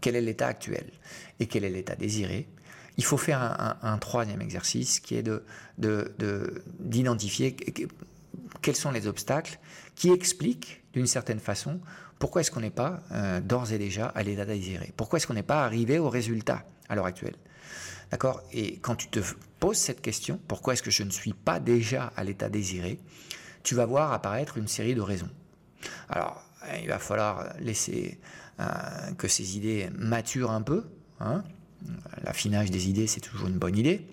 quel 0.00 0.16
est 0.16 0.22
l'état 0.22 0.46
actuel 0.46 0.86
et 1.40 1.46
quel 1.46 1.62
est 1.62 1.68
l'état 1.68 1.94
désiré, 1.94 2.48
il 2.96 3.04
faut 3.04 3.18
faire 3.18 3.40
un, 3.82 3.98
troisième 3.98 4.40
exercice 4.40 4.98
qui 5.00 5.14
est 5.14 5.28
d'identifier 6.78 7.50
de, 7.50 7.88
quels 8.60 8.76
sont 8.76 8.90
les 8.90 9.06
obstacles 9.06 9.58
qui 9.94 10.10
expliquent 10.10 10.82
d'une 10.92 11.06
certaine 11.06 11.38
façon 11.38 11.80
pourquoi 12.18 12.42
est-ce 12.42 12.50
qu'on 12.50 12.60
n'est 12.60 12.70
pas 12.70 13.00
d'ores 13.42 13.72
et 13.72 13.78
déjà 13.78 14.08
à 14.08 14.22
l'état 14.22 14.44
désiré, 14.44 14.92
pourquoi 14.96 15.16
est-ce 15.16 15.26
qu'on 15.26 15.34
n'est 15.34 15.42
pas 15.42 15.64
arrivé 15.64 15.98
au 15.98 16.10
résultat 16.10 16.66
à 16.90 16.94
l'heure 16.94 17.06
actuelle? 17.06 17.36
D'accord? 18.10 18.42
Et 18.52 18.76
quand 18.78 18.94
tu 18.94 19.08
te 19.08 19.20
poses 19.58 19.78
cette 19.78 20.02
question, 20.02 20.38
pourquoi 20.46 20.74
est-ce 20.74 20.82
que 20.82 20.90
je 20.90 21.02
ne 21.02 21.10
suis 21.10 21.32
pas 21.32 21.60
déjà 21.60 22.12
à 22.14 22.24
l'état 22.24 22.50
désiré, 22.50 23.00
tu 23.62 23.74
vas 23.74 23.86
voir 23.86 24.12
apparaître 24.12 24.58
une 24.58 24.68
série 24.68 24.94
de 24.94 25.00
raisons. 25.00 25.30
Alors, 26.08 26.42
il 26.80 26.88
va 26.88 26.98
falloir 26.98 27.52
laisser 27.58 28.18
euh, 28.60 28.64
que 29.18 29.28
ces 29.28 29.56
idées 29.56 29.88
maturent 29.96 30.50
un 30.50 30.62
peu. 30.62 30.84
Hein. 31.20 31.42
L'affinage 32.22 32.70
des 32.70 32.88
idées, 32.88 33.06
c'est 33.06 33.20
toujours 33.20 33.48
une 33.48 33.58
bonne 33.58 33.76
idée. 33.76 34.06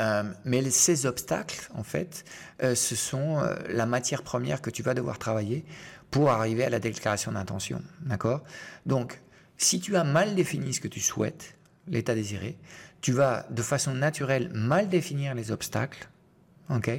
Euh, 0.00 0.22
mais 0.44 0.68
ces 0.70 1.06
obstacles, 1.06 1.68
en 1.74 1.82
fait, 1.82 2.24
euh, 2.62 2.74
ce 2.74 2.96
sont 2.96 3.42
la 3.68 3.86
matière 3.86 4.22
première 4.22 4.62
que 4.62 4.70
tu 4.70 4.82
vas 4.82 4.94
devoir 4.94 5.18
travailler 5.18 5.64
pour 6.10 6.30
arriver 6.30 6.64
à 6.64 6.70
la 6.70 6.78
déclaration 6.78 7.32
d'intention. 7.32 7.82
Donc, 8.86 9.20
si 9.56 9.80
tu 9.80 9.96
as 9.96 10.04
mal 10.04 10.34
défini 10.34 10.74
ce 10.74 10.80
que 10.80 10.88
tu 10.88 11.00
souhaites, 11.00 11.56
l'état 11.88 12.14
désiré, 12.14 12.58
tu 13.00 13.12
vas 13.12 13.46
de 13.50 13.62
façon 13.62 13.94
naturelle 13.94 14.50
mal 14.52 14.88
définir 14.88 15.34
les 15.34 15.50
obstacles 15.50 16.08
ok 16.70 16.90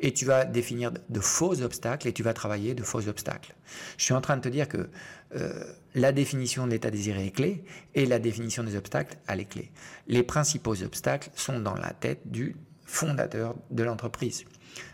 Et 0.00 0.12
tu 0.12 0.24
vas 0.24 0.44
définir 0.44 0.92
de 1.08 1.20
faux 1.20 1.62
obstacles 1.62 2.08
et 2.08 2.12
tu 2.12 2.22
vas 2.22 2.34
travailler 2.34 2.74
de 2.74 2.82
faux 2.82 3.08
obstacles. 3.08 3.54
Je 3.96 4.04
suis 4.04 4.14
en 4.14 4.20
train 4.20 4.36
de 4.36 4.42
te 4.42 4.48
dire 4.48 4.68
que 4.68 4.88
euh, 5.34 5.64
la 5.94 6.12
définition 6.12 6.66
de 6.66 6.72
l'état 6.72 6.90
désiré 6.90 7.26
est 7.26 7.30
clé 7.30 7.64
et 7.94 8.06
la 8.06 8.18
définition 8.18 8.62
des 8.62 8.76
obstacles, 8.76 9.16
elle 9.26 9.40
est 9.40 9.46
clé. 9.46 9.70
Les 10.06 10.22
principaux 10.22 10.82
obstacles 10.82 11.30
sont 11.34 11.60
dans 11.60 11.74
la 11.74 11.90
tête 11.90 12.20
du 12.26 12.56
fondateur 12.84 13.56
de 13.70 13.82
l'entreprise, 13.82 14.44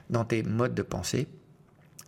dans 0.08 0.24
tes 0.24 0.42
modes 0.42 0.74
de 0.74 0.82
pensée 0.82 1.28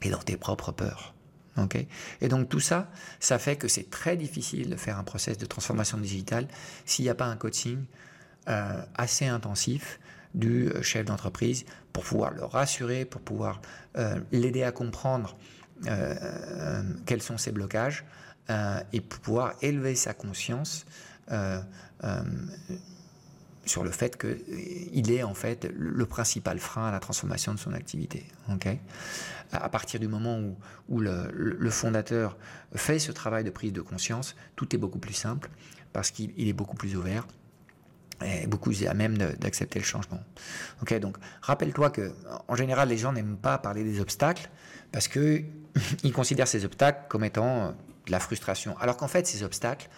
et 0.03 0.11
dans 0.11 0.19
tes 0.19 0.37
propres 0.37 0.73
peurs. 0.73 1.15
ok 1.59 1.87
et 2.21 2.29
donc 2.29 2.49
tout 2.49 2.61
ça, 2.61 2.91
ça 3.21 3.39
fait 3.39 3.57
que 3.57 3.69
c'est 3.69 3.91
très 3.91 4.17
difficile 4.17 4.71
de 4.71 4.77
faire 4.77 4.99
un 4.99 5.05
process 5.05 5.37
de 5.37 5.47
transformation 5.47 5.99
digitale 5.99 6.49
s'il 6.87 7.05
n'y 7.05 7.11
a 7.11 7.15
pas 7.15 7.27
un 7.27 7.37
coaching 7.37 7.85
euh, 8.49 8.83
assez 8.95 9.27
intensif 9.27 10.01
du 10.35 10.69
euh, 10.69 10.83
chef 10.83 11.05
d'entreprise 11.05 11.65
pour 11.95 12.05
pouvoir 12.05 12.33
le 12.33 12.45
rassurer, 12.45 13.07
pour 13.07 13.23
pouvoir 13.23 13.63
euh, 13.97 14.21
l'aider 14.33 14.65
à 14.65 14.73
comprendre 14.73 15.39
euh, 15.87 16.83
quels 17.07 17.23
sont 17.23 17.39
ses 17.39 17.53
blocages, 17.53 18.05
et 18.93 19.01
pouvoir 19.01 19.55
élever 19.63 19.95
sa 19.95 20.13
conscience 20.13 20.85
sur 23.65 23.83
le 23.83 23.91
fait 23.91 24.19
qu'il 24.19 25.11
est 25.11 25.23
en 25.23 25.33
fait 25.33 25.67
le 25.75 26.05
principal 26.05 26.59
frein 26.59 26.89
à 26.89 26.93
la 26.93 27.01
transformation 27.01 27.55
de 27.55 27.59
son 27.59 27.73
activité. 27.73 28.27
à 29.51 29.69
partir 29.71 29.99
du 29.99 30.09
moment 30.09 30.39
où, 30.39 30.57
où 30.91 31.01
le, 31.01 31.71
fondateur 31.71 32.37
fait 32.75 32.99
ce 32.99 33.13
travail 33.13 33.45
de 33.45 33.51
prise 33.51 33.73
de 33.73 33.81
conscience, 33.81 34.37
tout 34.57 34.75
est 34.77 34.79
beaucoup 34.79 34.99
plus 34.99 35.15
simple 35.15 35.49
parce 35.95 36.11
qu'il 36.11 36.33
est 36.37 36.53
beaucoup 36.53 36.77
plus 36.77 36.97
ouvert 36.97 37.27
beaucoup 38.47 38.73
à 38.89 38.95
même 38.95 39.17
d'accepter 39.17 39.79
le 39.79 39.85
changement. 39.85 40.21
Ok, 40.83 40.99
donc 40.99 41.17
rappelle-toi 41.43 41.91
que 41.91 42.13
en 42.49 42.57
général 42.57 42.89
les 42.89 42.97
gens 42.97 43.13
n'aiment 43.13 43.37
pas 43.37 43.59
parler 43.59 43.85
des 43.85 44.01
obstacles 44.01 44.49
parce 44.93 45.09
que 45.09 45.43
ils 46.05 46.13
considèrent 46.13 46.49
ces 46.49 46.65
obstacles 46.65 47.01
comme 47.09 47.25
étant 47.25 47.75
de 48.07 48.11
la 48.11 48.21
frustration, 48.21 48.77
alors 48.79 48.97
qu'en 48.97 49.09
fait 49.09 49.27
ces 49.27 49.43
obstacles 49.43 49.89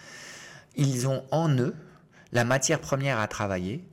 ils 0.75 1.07
ont 1.07 1.23
en 1.31 1.49
eux 1.49 1.75
la 2.31 2.43
matière 2.43 2.79
première 2.79 3.19
à 3.19 3.27
travailler 3.27 3.83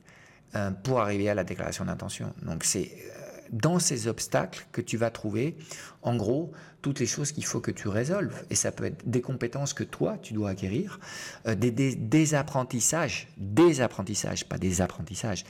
euh, 0.55 0.71
pour 0.71 1.01
arriver 1.01 1.29
à 1.29 1.33
la 1.33 1.43
déclaration 1.43 1.85
d'intention. 1.85 2.33
Donc 2.41 2.63
c'est 2.63 2.91
euh, 2.93 3.14
dans 3.51 3.79
ces 3.79 4.07
obstacles 4.07 4.65
que 4.71 4.81
tu 4.81 4.97
vas 4.97 5.09
trouver, 5.09 5.57
en 6.01 6.15
gros, 6.15 6.51
toutes 6.81 6.99
les 6.99 7.05
choses 7.05 7.31
qu'il 7.31 7.45
faut 7.45 7.59
que 7.59 7.71
tu 7.71 7.87
résolves. 7.87 8.43
Et 8.49 8.55
ça 8.55 8.71
peut 8.71 8.85
être 8.85 9.09
des 9.09 9.21
compétences 9.21 9.73
que 9.73 9.83
toi, 9.83 10.17
tu 10.21 10.33
dois 10.33 10.51
acquérir, 10.51 10.99
euh, 11.47 11.55
des, 11.55 11.71
des, 11.71 12.35
apprentissages, 12.35 13.27
des 13.37 13.81
apprentissages, 13.81 14.45
pas 14.45 14.57
des 14.57 14.81
apprentissages, 14.81 15.45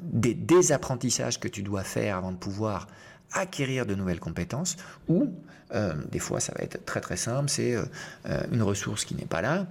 des 0.00 0.34
désapprentissages 0.34 1.40
que 1.40 1.48
tu 1.48 1.64
dois 1.64 1.82
faire 1.82 2.18
avant 2.18 2.30
de 2.30 2.36
pouvoir 2.36 2.86
acquérir 3.32 3.86
de 3.86 3.96
nouvelles 3.96 4.20
compétences, 4.20 4.76
ou 5.08 5.34
des 6.12 6.20
fois 6.20 6.38
ça 6.38 6.54
va 6.56 6.62
être 6.62 6.84
très 6.84 7.00
très 7.00 7.16
simple, 7.16 7.50
c'est 7.50 7.74
une 8.52 8.62
ressource 8.62 9.04
qui 9.04 9.16
n'est 9.16 9.26
pas 9.26 9.42
là, 9.42 9.66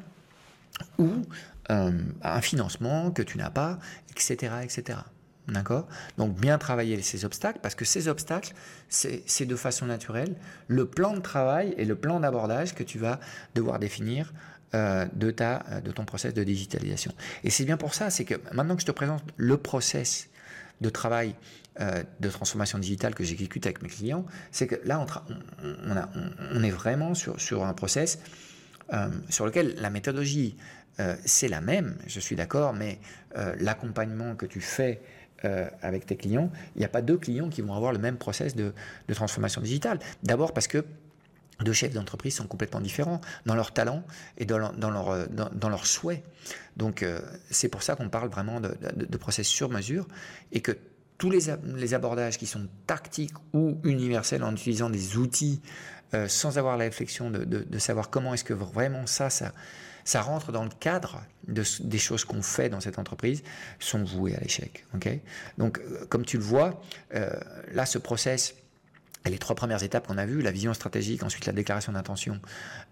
ou 0.97 1.10
euh, 1.69 1.91
un 2.21 2.41
financement 2.41 3.12
que 3.12 3.21
tu 3.21 3.38
n'as 3.38 3.49
pas, 3.49 3.77
etc. 4.12 4.53
etc. 4.63 4.99
D'accord 5.47 5.88
Donc 6.17 6.36
bien 6.36 6.57
travailler 6.57 7.01
ces 7.01 7.23
obstacles, 7.23 7.60
parce 7.62 7.75
que 7.75 7.86
ces 7.86 8.10
obstacles, 8.10 8.53
c'est 8.89 9.45
de 9.45 9.55
façon 9.55 9.86
naturelle 9.86 10.36
le 10.67 10.86
plan 10.86 11.13
de 11.13 11.21
travail 11.21 11.73
et 11.77 11.86
le 11.86 11.95
plan 11.95 12.19
d'abordage 12.19 12.75
que 12.75 12.83
tu 12.83 12.99
vas 12.99 13.19
devoir 13.55 13.79
définir 13.79 14.33
euh, 14.75 15.05
de, 15.13 15.31
ta, 15.31 15.63
euh, 15.71 15.79
de 15.79 15.91
ton 15.91 16.03
process 16.03 16.33
de 16.33 16.43
digitalisation. 16.43 17.13
Et 17.45 17.49
c'est 17.49 17.63
bien 17.63 17.77
pour 17.77 17.93
ça, 17.93 18.10
c'est 18.10 18.25
que 18.25 18.36
maintenant 18.53 18.75
que 18.75 18.81
je 18.81 18.88
te 18.88 18.91
présente 18.91 19.23
le 19.38 19.57
process 19.57 20.29
de 20.81 20.89
travail 20.89 21.36
de 22.19 22.29
transformation 22.29 22.79
digitale 22.79 23.13
que 23.13 23.23
j'exécute 23.23 23.63
avec 23.67 23.83
mes 23.83 23.89
clients, 23.89 24.25
c'est 24.51 24.65
que 24.65 24.81
là, 24.83 25.05
on, 26.55 26.63
est 26.63 26.71
vraiment 26.71 27.13
sur, 27.13 27.39
sur 27.39 27.63
un 27.65 27.73
process 27.73 28.17
sur 29.29 29.45
lequel 29.45 29.75
la 29.77 29.91
méthodologie 29.91 30.57
euh, 30.99 31.15
c'est 31.25 31.47
la 31.47 31.62
même, 31.62 31.95
je 32.07 32.19
suis 32.19 32.36
d'accord, 32.36 32.73
mais 32.73 32.99
euh, 33.38 33.55
l'accompagnement 33.60 34.36
que 34.36 34.45
tu 34.45 34.62
fais 34.62 35.01
euh, 35.45 35.69
avec 35.82 36.06
tes 36.06 36.15
clients, 36.15 36.52
il 36.76 36.80
n'y 36.80 36.86
a 36.86 36.89
pas 36.89 37.02
deux 37.02 37.17
clients 37.17 37.50
qui 37.50 37.62
vont 37.62 37.73
avoir 37.73 37.91
le 37.91 38.00
même 38.00 38.17
process 38.17 38.56
de, 38.56 38.73
transformation 39.13 39.62
digitale. 39.62 40.00
D'abord 40.23 40.54
parce 40.54 40.67
que 40.67 40.84
deux 41.63 41.73
chefs 41.73 41.93
d'entreprise 41.93 42.36
sont 42.36 42.47
complètement 42.47 42.82
différents 42.82 43.19
dans 43.45 43.56
leur 43.56 43.71
talent 43.71 44.04
et 44.38 44.45
dans 44.45 44.60
leur, 44.60 44.73
dans 44.73 45.69
leur, 45.69 45.86
souhait. 45.88 46.23
Donc 46.76 47.04
c'est 47.50 47.67
pour 47.67 47.82
ça 47.82 47.95
qu'on 47.95 48.10
parle 48.10 48.30
vraiment 48.30 48.62
de, 48.62 49.17
process 49.17 49.47
sur 49.47 49.69
mesure 49.69 50.08
et 50.52 50.62
que 50.62 50.78
tous 51.17 51.32
les, 51.32 51.50
abordages 51.95 52.38
qui 52.38 52.45
sont 52.45 52.67
tactiques 52.86 53.34
ou 53.54 53.80
universels 53.84 54.43
en 54.43 54.52
utilisant 54.52 54.91
des 54.91 55.17
outils 55.17 55.62
sans 56.28 56.60
avoir 56.60 56.78
la 56.78 56.84
réflexion 56.84 57.32
de, 57.32 57.43
de 57.43 57.80
savoir 57.80 58.12
comment 58.12 58.36
est-ce 58.36 58.43
que 58.43 58.54
vraiment 58.54 59.08
ça, 59.08 59.32
ça, 59.32 59.52
ça 60.08 60.22
rentre 60.22 60.54
dans 60.54 60.63
le 60.63 60.70
cadre 60.70 61.22
des 61.48 61.98
choses 61.98 62.24
qu'on 62.24 62.41
fait 62.41 62.70
dans 62.70 62.80
cette 62.80 62.98
entreprise, 62.98 63.43
sont 63.78 64.06
vouées 64.06 64.36
à 64.36 64.39
l'échec. 64.39 64.86
Donc, 65.58 65.80
euh, 65.80 66.06
comme 66.08 66.24
tu 66.24 66.38
le 66.38 66.43
vois, 66.43 66.82
euh, 67.13 67.30
là, 67.74 67.86
ce 67.86 67.98
process, 67.98 68.56
les 69.26 69.38
trois 69.38 69.54
premières 69.54 69.84
étapes 69.84 70.08
qu'on 70.08 70.17
a 70.17 70.26
vues, 70.26 70.41
la 70.41 70.52
vision 70.52 70.74
stratégique, 70.74 71.24
ensuite 71.24 71.46
la 71.46 71.52
déclaration 71.52 71.91
d'intention, 71.91 72.39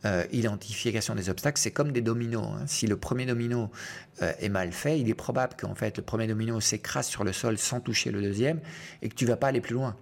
euh, 0.04 0.26
identification 0.34 1.16
des 1.16 1.30
obstacles, 1.30 1.58
c'est 1.58 1.72
comme 1.72 1.94
des 1.94 2.02
dominos. 2.02 2.50
Hein. 2.54 2.66
Si 2.68 2.86
le 2.86 2.98
premier 2.98 3.26
domino 3.26 3.72
est 4.20 4.50
mal 4.50 4.74
fait, 4.74 5.00
il 5.00 5.10
est 5.10 5.14
probable 5.14 5.54
qu'en 5.58 5.76
fait 5.76 5.96
le 5.96 6.04
premier 6.04 6.28
domino 6.28 6.60
s'écrase 6.60 7.08
sur 7.08 7.24
le 7.24 7.32
sol 7.32 7.58
sans 7.58 7.80
toucher 7.80 8.12
le 8.12 8.22
deuxième 8.22 8.60
et 9.02 9.08
que 9.08 9.16
tu 9.16 9.26
vas 9.26 9.38
pas 9.38 9.48
aller 9.48 9.62
plus 9.62 9.74
loin 9.74 9.96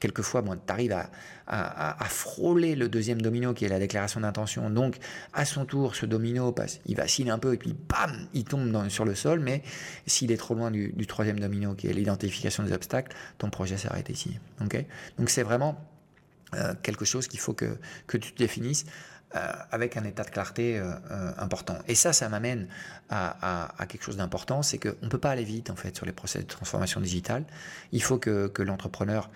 quelquefois, 0.00 0.42
tu 0.42 0.72
arrives 0.72 0.96
à, 1.46 2.04
frôler 2.08 2.74
le 2.74 2.88
deuxième 2.88 3.20
domino 3.20 3.54
qui 3.54 3.64
est 3.64 3.68
la 3.68 3.78
déclaration 3.78 4.20
d'intention. 4.20 4.70
Donc, 4.70 4.96
à 5.32 5.44
son 5.44 5.64
tour, 5.64 5.94
ce 5.94 6.06
domino, 6.06 6.50
passe, 6.52 6.80
il 6.86 6.96
vacille 6.96 7.30
un 7.30 7.38
peu 7.38 7.54
et 7.54 7.56
puis 7.56 7.74
bam, 7.88 8.26
il 8.32 8.44
tombe 8.44 8.88
sur 8.88 9.04
le 9.04 9.14
sol. 9.14 9.40
Mais 9.40 9.62
s'il 10.06 10.32
est 10.32 10.36
trop 10.36 10.54
loin 10.54 10.70
du, 10.70 11.06
troisième 11.06 11.38
domino 11.38 11.74
qui 11.74 11.86
est 11.86 11.92
l'identification 11.92 12.64
des 12.64 12.72
obstacles, 12.72 13.14
ton 13.38 13.50
projet 13.50 13.76
s'arrête 13.76 14.08
ici. 14.08 14.38
Donc, 14.58 15.30
c'est 15.30 15.42
vraiment 15.42 15.78
euh, 16.54 16.74
quelque 16.82 17.04
chose 17.04 17.28
qu'il 17.28 17.38
faut 17.38 17.52
que, 17.52 17.78
que 18.06 18.16
tu 18.16 18.32
définisses 18.32 18.86
avec 19.70 19.96
un 19.96 20.04
état 20.04 20.24
de 20.24 20.30
clarté 20.30 20.78
euh, 20.78 20.92
euh, 21.10 21.32
important. 21.38 21.78
Et 21.86 21.94
ça, 21.94 22.12
ça 22.12 22.28
m'amène 22.28 22.66
à, 23.10 23.72
quelque 23.88 24.04
chose 24.04 24.16
d'important, 24.16 24.62
c'est 24.62 24.78
qu'on 24.78 24.94
ne 25.02 25.08
peut 25.08 25.18
pas 25.18 25.30
aller 25.30 25.44
vite 25.44 25.70
en 25.70 25.76
fait 25.76 25.96
sur 25.96 26.06
les 26.06 26.12
process 26.12 26.42
de 26.42 26.48
transformation 26.48 27.00
digitale. 27.00 27.44
Il 27.92 28.02
faut 28.02 28.18
que, 28.18 28.52
l'entrepreneur 28.62 29.30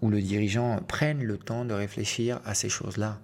ou 0.00 0.08
le 0.08 0.20
dirigeant 0.20 0.80
prenne 0.88 1.22
le 1.22 1.36
temps 1.36 1.64
de 1.64 1.74
réfléchir 1.74 2.40
à 2.44 2.54
ces 2.54 2.68
choses-là. 2.68 3.20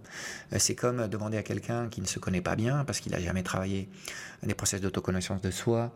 c'est 0.59 0.75
comme 0.75 1.09
demander 1.09 1.39
à 1.39 1.43
quelqu'un 1.43 1.89
qui 1.89 2.01
ne 2.03 2.07
se 2.07 2.19
connaît 2.19 2.43
pas 2.43 2.55
bien 2.55 2.85
parce 2.85 3.01
qu'il 3.01 3.13
n'a 3.13 3.21
jamais 3.21 3.43
travaillé 3.43 3.89
des 4.43 4.55
process 4.55 4.81
d'autoconnaissance 4.81 5.41
de 5.41 5.51
soi, 5.51 5.93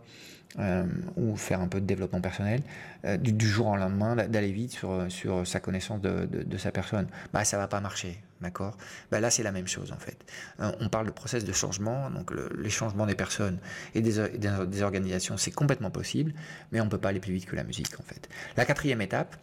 euh, 0.59 0.85
ou 1.17 1.35
faire 1.37 1.63
un 1.63 1.67
peu 1.67 1.81
de 1.81 1.87
développement 1.87 2.21
personnel, 2.21 2.61
euh, 3.07 3.17
du, 3.17 3.49
jour 3.49 3.69
au 3.69 3.77
lendemain, 3.77 4.17
d'aller 4.17 4.53
vite 4.53 4.73
sur, 4.73 5.07
sur 5.09 5.47
sa 5.47 5.61
connaissance 5.61 6.03
de, 6.03 6.27
de, 6.27 6.57
sa 6.59 6.71
personne, 6.71 7.07
bah, 7.33 7.43
ça 7.45 7.57
va 7.57 7.69
pas 7.69 7.81
marcher. 7.81 8.21
D'accord? 8.43 8.77
Bah, 9.11 9.21
Là, 9.21 9.31
c'est 9.31 9.43
la 9.43 9.53
même 9.53 9.69
chose 9.69 9.93
en 9.93 9.99
fait. 9.99 10.19
Euh, 10.61 10.71
on 10.81 10.89
parle 10.89 11.07
de 11.07 11.13
process 11.13 11.45
de 11.45 11.53
changement, 11.53 12.11
donc 12.11 12.33
les 12.59 12.71
changements 12.71 13.07
des 13.07 13.15
personnes 13.15 13.59
et 13.95 14.01
des, 14.01 14.29
des, 14.39 14.83
organisations, 14.83 15.37
c'est 15.37 15.51
complètement 15.51 15.91
possible, 15.91 16.35
mais 16.73 16.81
on 16.81 16.87
ne 16.87 16.91
peut 16.91 16.99
pas 16.99 17.11
aller 17.11 17.21
plus 17.21 17.33
vite 17.33 17.47
que 17.47 17.57
la 17.57 17.65
musique 17.65 17.99
en 18.01 18.03
fait. 18.03 18.29
La 18.57 18.65
quatrième 18.65 19.01
étape, 19.01 19.37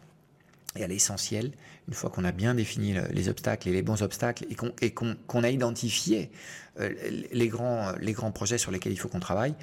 et 0.76 0.82
elle 0.82 0.92
est 0.92 0.98
essentielle, 0.98 1.52
une 1.88 1.94
fois 1.94 2.10
qu'on 2.12 2.24
a 2.24 2.32
bien 2.32 2.54
défini 2.54 2.96
les 3.12 3.28
obstacles 3.28 3.70
et 3.70 3.72
les 3.72 3.82
bons 3.82 4.04
obstacles 4.04 4.46
et 4.50 4.94
qu'on 4.94 5.44
a 5.44 5.50
identifié 5.50 6.30
les 6.78 7.48
grands 7.48 8.32
projets 8.32 8.60
sur 8.60 8.72
lesquels 8.72 8.94
il 8.94 9.00
faut 9.00 9.08
qu'on 9.08 9.20
travaille, 9.20 9.56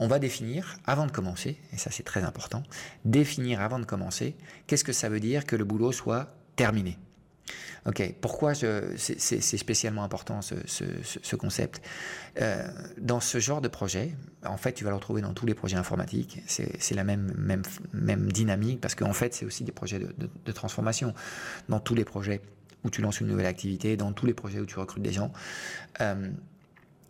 on 0.00 0.08
va 0.08 0.18
définir, 0.18 0.78
avant 0.86 1.06
de 1.06 1.12
commencer, 1.12 1.58
et 1.72 1.76
ça 1.76 1.90
c'est 1.90 2.02
très 2.02 2.22
important, 2.22 2.62
définir 3.04 3.60
avant 3.60 3.78
de 3.78 3.84
commencer, 3.84 4.34
qu'est-ce 4.66 4.82
que 4.82 4.94
ça 4.94 5.10
veut 5.10 5.20
dire 5.20 5.44
que 5.44 5.56
le 5.56 5.64
boulot 5.64 5.92
soit 5.92 6.34
terminé? 6.56 6.98
Ok, 7.86 8.14
pourquoi 8.20 8.52
c'est 8.54 9.40
spécialement 9.40 10.04
important 10.04 10.40
ce, 10.42 11.36
concept? 11.36 11.80
Euh, 12.40 12.68
Dans 12.98 13.20
ce 13.20 13.38
genre 13.38 13.62
de 13.62 13.68
projet, 13.68 14.14
en 14.44 14.58
fait, 14.58 14.74
tu 14.74 14.84
vas 14.84 14.90
le 14.90 14.96
retrouver 14.96 15.22
dans 15.22 15.32
tous 15.32 15.46
les 15.46 15.54
projets 15.54 15.76
informatiques. 15.76 16.42
C'est 16.46 16.94
la 16.94 17.04
même, 17.04 17.32
même, 17.38 17.62
même 17.94 18.30
dynamique 18.30 18.80
parce 18.80 18.94
qu'en 18.94 19.14
fait, 19.14 19.34
c'est 19.34 19.46
aussi 19.46 19.64
des 19.64 19.72
projets 19.72 19.98
de, 19.98 20.52
transformation. 20.52 21.14
Dans 21.68 21.80
tous 21.80 21.94
les 21.94 22.04
projets 22.04 22.42
où 22.84 22.90
tu 22.90 23.00
lances 23.00 23.20
une 23.20 23.28
nouvelle 23.28 23.46
activité, 23.46 23.96
dans 23.96 24.12
tous 24.12 24.26
les 24.26 24.34
projets 24.34 24.60
où 24.60 24.66
tu 24.66 24.78
recrutes 24.78 25.02
des 25.02 25.12
gens, 25.12 25.32
euh, 26.00 26.30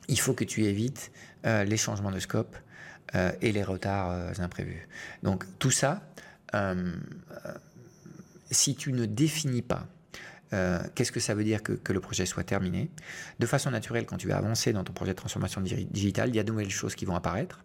il 0.08 0.20
faut 0.20 0.34
que 0.34 0.44
tu 0.44 0.64
évites 0.64 1.10
euh, 1.46 1.64
les 1.64 1.76
changements 1.76 2.10
de 2.12 2.20
scope, 2.20 2.56
et 3.40 3.50
les 3.50 3.64
retards 3.64 4.38
imprévus. 4.38 4.86
Donc 5.24 5.44
tout 5.58 5.72
ça, 5.72 6.00
si 8.52 8.76
tu 8.76 8.92
ne 8.92 9.04
définis 9.04 9.62
pas 9.62 9.88
qu'est-ce 10.50 11.12
que 11.12 11.20
ça 11.20 11.34
veut 11.34 11.44
dire 11.44 11.62
que, 11.62 11.92
le 11.92 12.00
projet 12.00 12.26
soit 12.26 12.44
terminé, 12.44 12.90
de 13.38 13.46
façon 13.46 13.70
naturelle, 13.70 14.06
quand 14.06 14.16
tu 14.16 14.28
vas 14.28 14.36
avancer 14.36 14.72
dans 14.72 14.84
ton 14.84 14.92
projet 14.92 15.12
de 15.12 15.16
transformation 15.16 15.60
digitale, 15.60 16.30
il 16.30 16.36
y 16.36 16.38
a 16.40 16.42
de 16.42 16.50
nouvelles 16.50 16.70
choses 16.70 16.94
qui 16.94 17.04
vont 17.04 17.14
apparaître. 17.14 17.64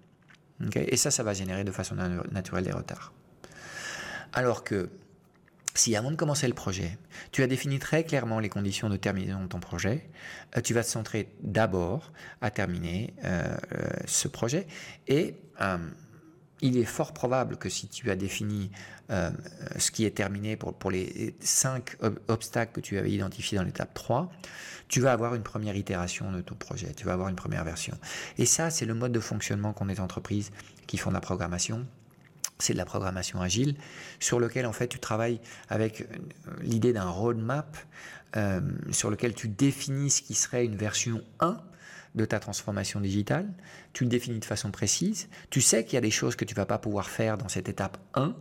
et 0.76 0.98
ça, 0.98 1.12
ça 1.12 1.24
va 1.24 1.34
générer 1.34 1.64
de 1.64 1.72
façon 1.72 1.96
naturelle 2.32 2.64
des 2.64 2.72
retards. 2.72 3.14
Alors 4.34 4.64
que 4.64 4.90
si 5.76 5.96
avant 5.96 6.10
de 6.10 6.16
commencer 6.16 6.48
le 6.48 6.54
projet, 6.54 6.98
tu 7.32 7.44
as 7.44 7.48
défini 7.48 7.80
très 7.80 8.04
clairement 8.04 8.40
les 8.40 8.50
conditions 8.50 8.90
de 8.90 8.96
terminaison 8.96 9.44
de 9.44 9.48
ton 9.48 9.60
projet, 9.60 10.10
euh, 10.56 10.62
tu 10.62 10.74
vas 10.74 10.84
te 10.84 10.90
centrer 10.90 11.30
d'abord 11.42 12.12
à 12.42 12.50
terminer 12.50 13.14
euh, 13.24 13.56
euh, 13.74 13.88
ce 14.06 14.28
projet 14.28 14.68
et 15.08 15.36
il 16.62 16.78
est 16.78 16.86
fort 16.86 17.14
probable 17.14 17.58
que 17.58 17.70
si 17.70 17.88
tu 17.88 18.10
as 18.12 18.16
défini 18.16 18.72
ce 19.10 19.92
qui 19.92 20.06
est 20.06 20.16
terminé 20.16 20.56
pour, 20.56 20.74
pour 20.74 20.90
les 20.90 21.36
cinq 21.40 21.98
obstacles 22.28 22.72
que 22.72 22.80
tu 22.80 22.98
avais 22.98 23.12
identifiés 23.12 23.58
dans 23.58 23.64
l'étape 23.64 23.94
3, 23.94 24.32
tu 24.88 25.02
vas 25.02 25.12
avoir 25.12 25.36
une 25.36 25.44
première 25.44 25.76
itération 25.76 26.32
de 26.32 26.42
ton 26.42 26.56
projet, 26.56 26.94
tu 26.94 27.06
vas 27.06 27.14
avoir 27.14 27.30
une 27.30 27.36
première 27.36 27.64
version. 27.64 27.98
Et 28.38 28.46
ça, 28.46 28.70
c'est 28.70 28.86
le 28.86 28.94
mode 28.94 29.12
de 29.12 29.20
fonctionnement 29.20 29.74
qu'ont 29.74 29.86
les 29.86 30.00
entreprises 30.00 30.52
qui 30.88 30.98
font 30.98 31.10
de 31.10 31.16
la 31.16 31.22
programmation 31.22 31.86
c'est 32.60 32.74
de 32.74 32.78
la 32.78 32.86
programmation 32.86 33.42
agile, 33.42 33.76
sur 34.20 34.40
lequel 34.40 34.66
en 34.66 34.74
fait 34.74 34.88
tu 34.88 35.00
travailles 35.00 35.40
avec 35.70 36.02
euh, 36.02 36.06
l'idée 36.62 36.94
d'un 36.94 37.10
roadmap, 37.10 37.78
euh, 38.38 38.62
sur 38.92 39.10
lequel 39.10 39.34
tu 39.34 39.48
définis 39.48 40.10
ce 40.10 40.22
qui 40.22 40.34
serait 40.34 40.66
une 40.66 40.76
version 40.76 41.22
1 41.40 41.58
de 42.16 42.26
ta 42.26 42.40
transformation 42.40 43.00
digitale, 43.00 43.48
tu 43.94 44.04
le 44.04 44.10
définis 44.10 44.40
de 44.40 44.46
façon 44.46 44.72
précise, 44.72 45.28
tu 45.50 45.62
sais 45.62 45.84
qu'il 45.84 45.94
y 45.94 45.98
a 45.98 46.02
des 46.02 46.12
choses 46.12 46.36
que 46.36 46.46
tu 46.46 46.56
vas 46.56 46.66
pas 46.66 46.78
pouvoir 46.78 47.10
faire 47.10 47.38
dans 47.38 47.50
cette 47.50 47.70
étape 47.70 47.98
1, 48.14 48.36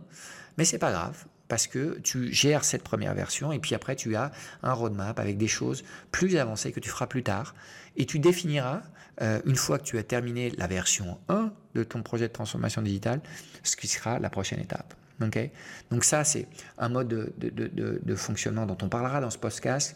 mais 0.57 0.65
c'est 0.65 0.79
pas 0.79 0.91
grave, 0.91 1.25
parce 1.47 1.67
que 1.67 1.99
tu 1.99 2.33
gères 2.33 2.63
cette 2.63 2.83
première 2.83 3.13
version 3.13 3.51
et 3.51 3.59
puis 3.59 3.75
après 3.75 3.95
tu 3.95 4.15
as 4.15 4.31
un 4.63 4.73
roadmap 4.73 5.19
avec 5.19 5.37
des 5.37 5.47
choses 5.47 5.83
plus 6.11 6.37
avancées 6.37 6.71
que 6.71 6.79
tu 6.79 6.89
feras 6.89 7.07
plus 7.07 7.23
tard 7.23 7.53
et 7.97 8.05
tu 8.05 8.19
définiras, 8.19 8.81
euh, 9.21 9.39
une 9.45 9.55
fois 9.55 9.77
que 9.77 9.83
tu 9.83 9.97
as 9.97 10.03
terminé 10.03 10.49
la 10.57 10.67
version 10.67 11.19
1 11.29 11.51
de 11.75 11.83
ton 11.83 12.01
projet 12.01 12.27
de 12.27 12.33
transformation 12.33 12.81
digitale, 12.81 13.21
ce 13.63 13.75
qui 13.75 13.87
sera 13.87 14.19
la 14.19 14.29
prochaine 14.29 14.59
étape. 14.59 14.95
Donc 15.19 16.03
ça, 16.03 16.23
c'est 16.23 16.47
un 16.77 16.89
mode 16.89 17.07
de, 17.07 18.15
fonctionnement 18.15 18.65
dont 18.65 18.77
on 18.81 18.89
parlera 18.89 19.21
dans 19.21 19.29
ce 19.29 19.37
podcast. 19.37 19.95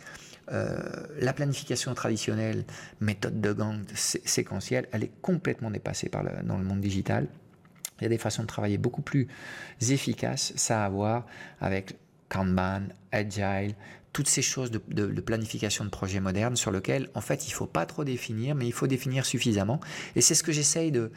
Euh, 0.52 0.78
la 1.20 1.34
planification 1.34 1.94
traditionnelle, 1.94 2.66
méthode 3.00 3.40
de 3.40 3.54
gang 3.54 3.82
séquentielle, 3.94 4.88
elle 4.92 5.04
est 5.04 5.12
complètement 5.22 5.70
dépassée 5.70 6.10
par 6.10 6.24
dans 6.44 6.58
le 6.58 6.64
monde 6.64 6.82
digital. 6.82 7.28
Il 8.00 8.04
y 8.04 8.06
a 8.06 8.10
des 8.10 8.18
façons 8.18 8.44
de 8.44 8.48
travailler 8.48 8.78
beaucoup 8.78 9.02
plus 9.02 9.28
efficaces, 9.90 10.54
ça 10.56 10.84
a 10.84 10.86
à 10.86 10.90
voir 10.90 11.26
avec 11.60 11.98
Kanban, 12.30 12.84
Agile, 13.12 13.76
toutes 14.14 14.28
ces 14.28 14.42
choses 14.42 14.72
de, 14.72 15.22
planification 15.22 15.86
de 15.86 15.90
projets 15.90 16.20
modernes 16.20 16.56
sur 16.56 16.72
lesquels, 16.72 17.10
en 17.14 17.22
fait, 17.22 17.46
il 17.46 17.52
ne 17.52 17.56
faut 17.56 17.68
pas 17.68 17.86
trop 17.86 18.04
définir, 18.04 18.56
mais 18.56 18.66
il 18.66 18.74
faut 18.74 18.88
définir 18.88 19.26
suffisamment. 19.26 19.80
Et 20.16 20.22
c'est 20.22 20.36
ce 20.36 20.44
que 20.44 20.52
j'essaye 20.52 20.92
de, 20.92 21.12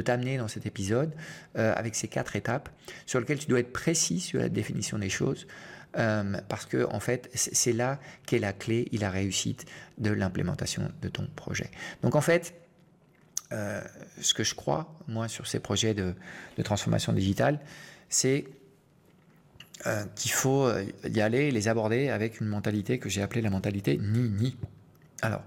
t'amener 0.00 0.38
dans 0.38 0.48
cet 0.48 0.66
épisode, 0.66 1.12
euh, 1.58 1.72
avec 1.74 1.94
ces 1.94 2.08
quatre 2.08 2.36
étapes, 2.36 2.68
sur 3.06 3.18
lesquelles 3.18 3.40
tu 3.40 3.46
dois 3.46 3.60
être 3.60 3.72
précis 3.72 4.20
sur 4.20 4.40
la 4.40 4.48
définition 4.48 4.98
des 4.98 5.10
choses, 5.10 5.46
euh, 5.96 6.40
parce 6.48 6.66
que, 6.66 6.86
en 6.90 7.00
fait, 7.00 7.30
c'est 7.34 7.72
là 7.72 7.98
qu'est 8.26 8.38
la 8.38 8.52
clé 8.52 8.88
et 8.92 8.98
la 8.98 9.10
réussite 9.10 9.64
de 9.98 10.10
l'implémentation 10.10 10.90
de 11.02 11.08
ton 11.08 11.26
projet. 11.34 11.70
Donc, 12.02 12.14
en 12.14 12.20
fait, 12.20 12.54
euh, 13.52 13.82
ce 14.20 14.34
que 14.34 14.44
je 14.44 14.54
crois, 14.54 14.94
moi, 15.08 15.28
sur 15.28 15.46
ces 15.46 15.58
projets 15.58 15.94
de, 15.94 16.14
transformation 16.62 17.12
digitale, 17.12 17.58
c'est 18.08 18.44
euh, 19.86 20.04
qu'il 20.14 20.30
faut 20.30 20.70
y 21.08 21.20
aller, 21.20 21.50
les 21.50 21.68
aborder 21.68 22.08
avec 22.10 22.40
une 22.40 22.46
mentalité 22.46 22.98
que 22.98 23.08
j'ai 23.08 23.22
appelée 23.22 23.40
la 23.40 23.50
mentalité 23.50 23.98
ni-ni. 23.98 24.56
Alors, 25.22 25.42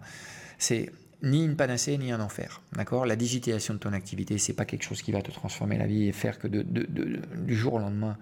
c'est 0.57 0.91
ni 1.23 1.43
une 1.43 1.55
panacée 1.55 1.97
ni 1.97 2.11
un 2.11 2.19
enfer. 2.19 2.61
La 3.05 3.15
digitalisation 3.15 3.73
de 3.73 3.79
ton 3.79 3.93
activité, 3.93 4.37
c'est 4.37 4.53
pas 4.53 4.65
quelque 4.65 4.83
chose 4.83 5.01
qui 5.01 5.11
va 5.11 5.21
te 5.21 5.31
transformer 5.31 5.77
la 5.77 5.87
vie 5.87 6.07
et 6.07 6.11
faire 6.11 6.37
que 6.37 6.47
du 6.47 7.55
jour 7.55 7.73
au 7.73 7.79
lendemain, 7.79 8.17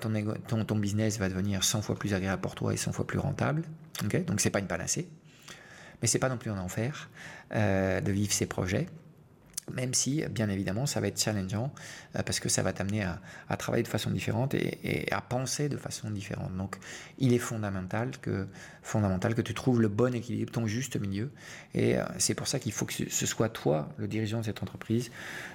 ton, 0.00 0.12
ton, 0.48 0.64
ton, 0.64 0.76
business 0.76 1.18
va 1.18 1.28
devenir 1.28 1.62
100 1.62 1.82
fois 1.82 1.94
plus 1.94 2.14
agréable 2.14 2.42
pour 2.42 2.54
toi 2.54 2.72
et 2.74 2.76
100 2.76 2.92
fois 2.92 3.06
plus 3.06 3.18
rentable. 3.18 3.62
Okay 4.04 4.20
Donc, 4.20 4.40
c'est 4.40 4.50
pas 4.50 4.58
une 4.58 4.66
panacée 4.66 5.08
mais 6.00 6.08
c'est 6.08 6.18
pas 6.18 6.28
non 6.28 6.36
plus 6.36 6.50
un 6.50 6.58
enfer 6.58 7.08
euh, 7.54 8.00
de 8.00 8.12
vivre 8.12 8.32
ces 8.32 8.46
projets 8.46 8.86
même 9.72 9.94
si, 9.94 10.24
bien 10.30 10.48
évidemment, 10.48 10.86
ça 10.86 11.00
va 11.00 11.08
être 11.08 11.20
challengeant 11.20 11.72
euh, 12.14 12.22
parce 12.22 12.40
que 12.40 12.48
ça 12.48 12.62
va 12.62 12.72
t'amener 12.72 13.02
à, 13.02 13.56
travailler 13.56 13.82
de 13.82 13.88
façon 13.88 14.10
différente 14.10 14.54
et, 14.54 15.06
à 15.10 15.20
penser 15.20 15.68
de 15.68 15.76
façon 15.76 16.10
différente. 16.10 16.56
Donc, 16.56 16.76
il 17.18 17.32
est 17.32 17.38
fondamental 17.38 18.10
que, 18.20 18.46
fondamental 18.82 19.34
que 19.34 19.42
tu 19.42 19.54
trouves 19.54 19.80
le 19.80 19.88
bon 19.88 20.14
équilibre, 20.14 20.52
ton 20.52 20.66
juste 20.66 21.00
milieu. 21.00 21.30
Et 21.74 21.98
euh, 21.98 22.04
c'est 22.18 22.34
pour 22.34 22.46
ça 22.46 22.58
qu'il 22.58 22.72
faut 22.72 22.86
que 22.86 22.94
ce 22.94 23.26
soit 23.26 23.48
toi, 23.48 23.88
le 23.96 24.06
dirigeant 24.06 24.40
de 24.40 24.44
cette 24.44 24.62
entreprise, 24.62 25.10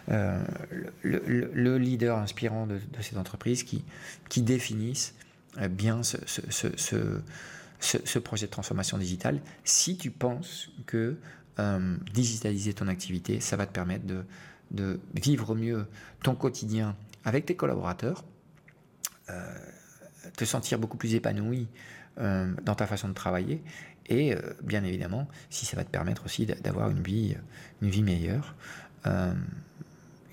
le, 0.07 1.77
leader 1.77 2.17
inspirant 2.17 2.67
de, 2.67 2.79
cette 2.99 3.17
entreprise 3.17 3.63
qui, 3.63 3.83
qui 4.29 4.41
définisse 4.41 5.15
bien 5.69 6.01
ce 6.03 6.17
ce, 7.81 8.19
projet 8.19 8.45
de 8.45 8.51
transformation 8.51 8.97
digitale 8.97 9.41
si 9.63 9.97
tu 9.97 10.11
penses 10.11 10.69
que 10.85 11.17
euh, 11.59 11.97
digitaliser 12.13 12.73
ton 12.73 12.87
activité, 12.87 13.41
ça 13.41 13.57
va 13.57 13.65
te 13.65 13.73
permettre 13.73 14.05
de, 14.05 14.99
vivre 15.13 15.53
mieux 15.53 15.85
ton 16.23 16.33
quotidien 16.33 16.95
avec 17.25 17.45
tes 17.45 17.55
collaborateurs, 17.55 18.23
euh, 19.29 19.53
te 20.37 20.45
sentir 20.45 20.79
beaucoup 20.79 20.95
plus 20.95 21.13
épanoui 21.13 21.67
euh, 22.19 22.53
dans 22.63 22.75
ta 22.75 22.87
façon 22.87 23.09
de 23.09 23.13
travailler 23.13 23.61
et 24.07 24.35
bien 24.63 24.83
évidemment 24.83 25.27
si 25.49 25.65
ça 25.65 25.77
va 25.77 25.83
te 25.83 25.89
permettre 25.89 26.25
aussi 26.25 26.45
d'avoir 26.45 26.89
une 26.89 27.03
vie, 27.03 27.37
une 27.81 27.89
vie 27.89 28.01
meilleure. 28.01 28.55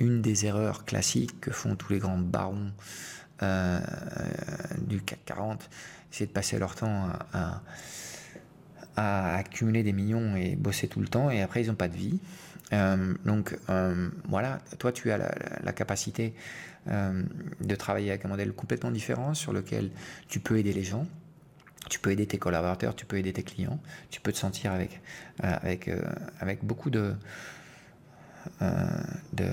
une 0.01 0.23
des 0.23 0.47
erreurs 0.47 0.85
classiques 0.85 1.41
que 1.41 1.51
font 1.51 1.77
tous 1.77 1.93
les 1.93 1.99
grands 1.99 2.19
barons 2.19 2.73
du 4.79 5.03
CAC 5.03 5.25
40, 5.27 5.71
c'est 6.11 6.27
de 6.27 6.33
passer 6.33 6.59
leur 6.59 6.75
temps 6.77 7.09
à, 7.33 7.61
accumuler 8.99 9.83
des 9.83 9.93
millions 9.93 10.37
et 10.37 10.57
bosser 10.57 10.89
tout 10.89 11.01
le 11.01 11.09
temps, 11.09 11.31
et 11.31 11.43
après 11.43 11.63
ils 11.63 11.69
n'ont 11.69 11.75
pas 11.75 11.89
de 11.89 11.97
vie. 11.97 12.21
Euh, 12.73 13.15
donc 13.25 13.59
euh, 13.71 14.11
voilà, 14.29 14.61
toi 14.79 14.93
tu 14.93 15.11
as 15.11 15.19
la, 15.19 15.73
capacité 15.73 16.35
euh, 16.89 17.23
de 17.61 17.75
travailler 17.75 18.11
avec 18.11 18.25
un 18.27 18.29
modèle 18.29 18.53
complètement 18.53 18.91
différent 18.91 19.33
sur 19.33 19.53
lequel 19.53 19.91
tu 20.29 20.41
peux 20.41 20.59
aider 20.59 20.73
les 20.73 20.85
gens, 20.85 21.07
tu 21.89 21.99
peux 21.99 22.11
aider 22.11 22.27
tes 22.27 22.39
collaborateurs, 22.39 22.95
tu 22.95 23.07
peux 23.07 23.17
aider 23.17 23.33
tes 23.33 23.43
clients, 23.43 23.81
tu 24.11 24.21
peux 24.21 24.33
te 24.33 24.37
sentir 24.37 24.73
avec, 24.73 25.01
avec, 25.41 25.91
avec 26.41 26.65
beaucoup 26.65 26.91
de, 26.91 27.15
de, 28.61 29.49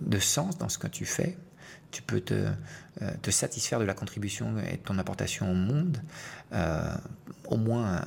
de 0.00 0.18
sens 0.18 0.56
dans 0.56 0.70
ce 0.70 0.78
que 0.78 0.86
tu 0.86 1.04
fais, 1.04 1.36
tu 1.90 2.02
peux 2.02 2.20
te, 2.20 2.34
euh, 3.02 3.10
te, 3.22 3.30
satisfaire 3.30 3.78
de 3.78 3.84
la 3.84 3.94
contribution 3.94 4.58
et 4.58 4.76
de 4.76 4.82
ton 4.82 4.98
apportation 4.98 5.50
au 5.50 5.54
monde, 5.54 5.98
euh, 6.52 6.94
au 7.46 7.56
moins 7.56 8.02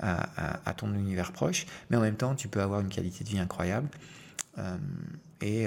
à, 0.00 0.74
ton 0.76 0.94
univers 0.94 1.32
proche, 1.32 1.66
mais 1.90 1.96
en 1.96 2.00
même 2.00 2.16
temps, 2.16 2.34
tu 2.34 2.48
peux 2.48 2.60
avoir 2.60 2.80
une 2.80 2.88
qualité 2.88 3.24
de 3.24 3.28
vie 3.28 3.38
incroyable 3.38 3.88
euh, 4.58 4.76
et 5.40 5.66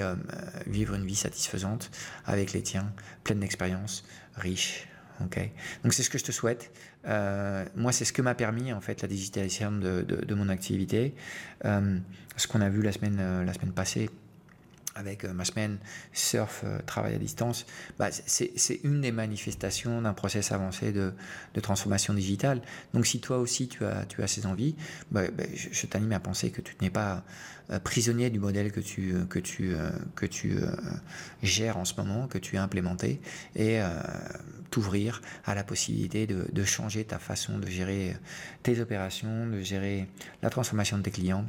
vivre 0.66 0.94
une 0.94 1.06
vie 1.06 1.16
satisfaisante 1.16 1.90
avec 2.26 2.52
les 2.52 2.62
tiens, 2.62 2.92
pleine 3.24 3.40
d'expérience, 3.40 4.04
riche. 4.36 4.88
Okay. 5.26 5.52
Donc 5.84 5.92
c'est 5.92 6.02
ce 6.02 6.10
que 6.10 6.18
je 6.18 6.24
te 6.24 6.32
souhaite. 6.32 6.72
moi, 7.04 7.92
c'est 7.92 8.04
ce 8.04 8.12
que 8.12 8.22
m'a 8.22 8.34
permis 8.34 8.72
en 8.72 8.80
fait 8.80 9.02
la 9.02 9.08
digitalisation 9.08 9.72
de, 9.72 10.02
de, 10.02 10.34
mon 10.34 10.48
activité. 10.48 11.14
ce 11.64 12.46
qu'on 12.48 12.60
a 12.60 12.68
vu 12.68 12.82
la 12.82 12.92
semaine, 12.92 13.44
la 13.44 13.52
semaine 13.52 13.72
passée 13.72 14.10
avec 14.94 15.24
euh, 15.24 15.32
ma 15.32 15.44
semaine 15.44 15.78
surf 16.12 16.62
euh, 16.64 16.78
travail 16.86 17.14
à 17.14 17.18
distance, 17.18 17.66
bah, 17.98 18.10
c'est 18.10 18.80
une 18.84 19.00
des 19.00 19.12
manifestations 19.12 20.02
d'un 20.02 20.12
process 20.12 20.52
avancé 20.52 20.92
de, 20.92 21.12
transformation 21.60 22.14
digitale. 22.14 22.60
Donc 22.92 23.06
si 23.06 23.20
toi 23.20 23.38
aussi 23.38 23.68
tu 23.68 23.84
as, 23.84 24.06
ces 24.26 24.46
envies, 24.46 24.74
bah, 25.10 25.22
bah, 25.32 25.44
je, 25.54 25.86
t'anime 25.86 26.12
à 26.12 26.20
penser 26.20 26.50
que 26.50 26.60
tu 26.60 26.74
n'es 26.80 26.90
pas 26.90 27.24
euh, 27.70 27.78
prisonnier 27.78 28.30
du 28.30 28.38
modèle 28.38 28.72
que 28.72 28.80
tu, 28.80 30.56
gères 31.42 31.76
en 31.76 31.84
ce 31.84 31.94
moment, 31.96 32.26
que 32.26 32.38
tu 32.38 32.56
as 32.56 32.62
implémenté, 32.62 33.20
et 33.56 33.80
t'ouvrir 34.70 35.22
à 35.44 35.54
la 35.54 35.64
possibilité 35.64 36.26
de 36.26 36.64
changer 36.64 37.04
ta 37.04 37.18
façon 37.18 37.58
de 37.58 37.66
gérer 37.66 38.16
tes 38.62 38.80
opérations, 38.80 39.46
de 39.46 39.60
gérer 39.60 40.08
la 40.42 40.50
transformation 40.50 40.98
de 40.98 41.02
tes 41.02 41.10
clients, 41.10 41.44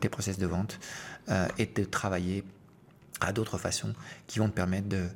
tes 0.00 0.08
process 0.08 0.38
de 0.38 0.46
vente, 0.46 0.78
et 1.58 1.66
de 1.66 1.84
travailler 1.84 2.44
à 3.24 3.32
d'autres 3.32 3.58
façons 3.58 3.92
qui 4.26 4.38
vont 4.38 4.48
te 4.48 4.54
permettre 4.54 4.88
de, 4.88 5.08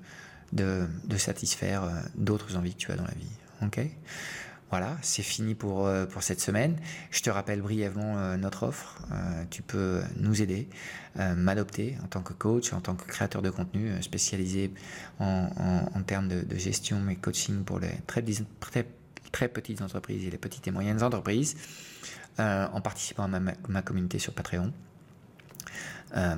de, 0.52 1.16
satisfaire 1.16 1.84
euh, 1.84 1.90
d'autres 2.14 2.56
envies 2.56 2.74
que 2.74 2.78
tu 2.78 2.92
as 2.92 2.96
dans 2.96 3.04
la 3.04 3.14
vie. 3.14 3.26
Ok? 3.62 3.80
Voilà, 4.70 4.96
c'est 5.00 5.22
fini 5.22 5.54
pour, 5.54 5.86
euh, 5.86 6.06
pour 6.06 6.24
cette 6.24 6.40
semaine. 6.40 6.76
Je 7.12 7.22
te 7.22 7.30
rappelle 7.30 7.62
brièvement 7.62 8.18
euh, 8.18 8.36
notre 8.36 8.64
offre. 8.64 9.00
tu 9.50 9.62
peux 9.62 10.02
nous 10.16 10.42
aider, 10.42 10.68
m'adopter 11.14 11.96
en 12.04 12.08
tant 12.08 12.20
que 12.20 12.32
coach, 12.32 12.72
en 12.72 12.80
tant 12.80 12.94
que 12.94 13.04
créateur 13.04 13.42
de 13.42 13.50
contenu 13.50 13.90
spécialisé 14.02 14.72
en, 15.18 15.48
en, 15.94 16.02
termes 16.02 16.28
de, 16.28 16.56
gestion 16.56 17.08
et 17.08 17.16
coaching 17.16 17.64
pour 17.64 17.78
les 17.78 17.92
très, 18.06 18.22
très, 18.60 18.86
très, 19.32 19.48
petites 19.48 19.80
entreprises 19.80 20.24
et 20.26 20.30
les 20.30 20.36
petites 20.36 20.66
et 20.68 20.70
moyennes 20.70 21.02
entreprises, 21.02 21.56
en 22.38 22.80
participant 22.82 23.24
à 23.24 23.28
ma, 23.28 23.52
ma 23.68 23.82
communauté 23.82 24.18
sur 24.18 24.34
Patreon. 24.34 24.72
Euh, 26.14 26.36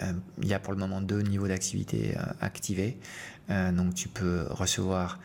euh, 0.00 0.12
il 0.38 0.48
y 0.48 0.54
a 0.54 0.58
pour 0.58 0.72
le 0.72 0.78
moment 0.78 1.00
deux 1.00 1.20
niveaux 1.20 1.48
d'activité 1.48 2.16
euh, 2.16 2.22
activés. 2.40 2.98
donc 3.48 3.94
tu 3.94 4.08
peux 4.08 4.46
recevoir 4.50 5.18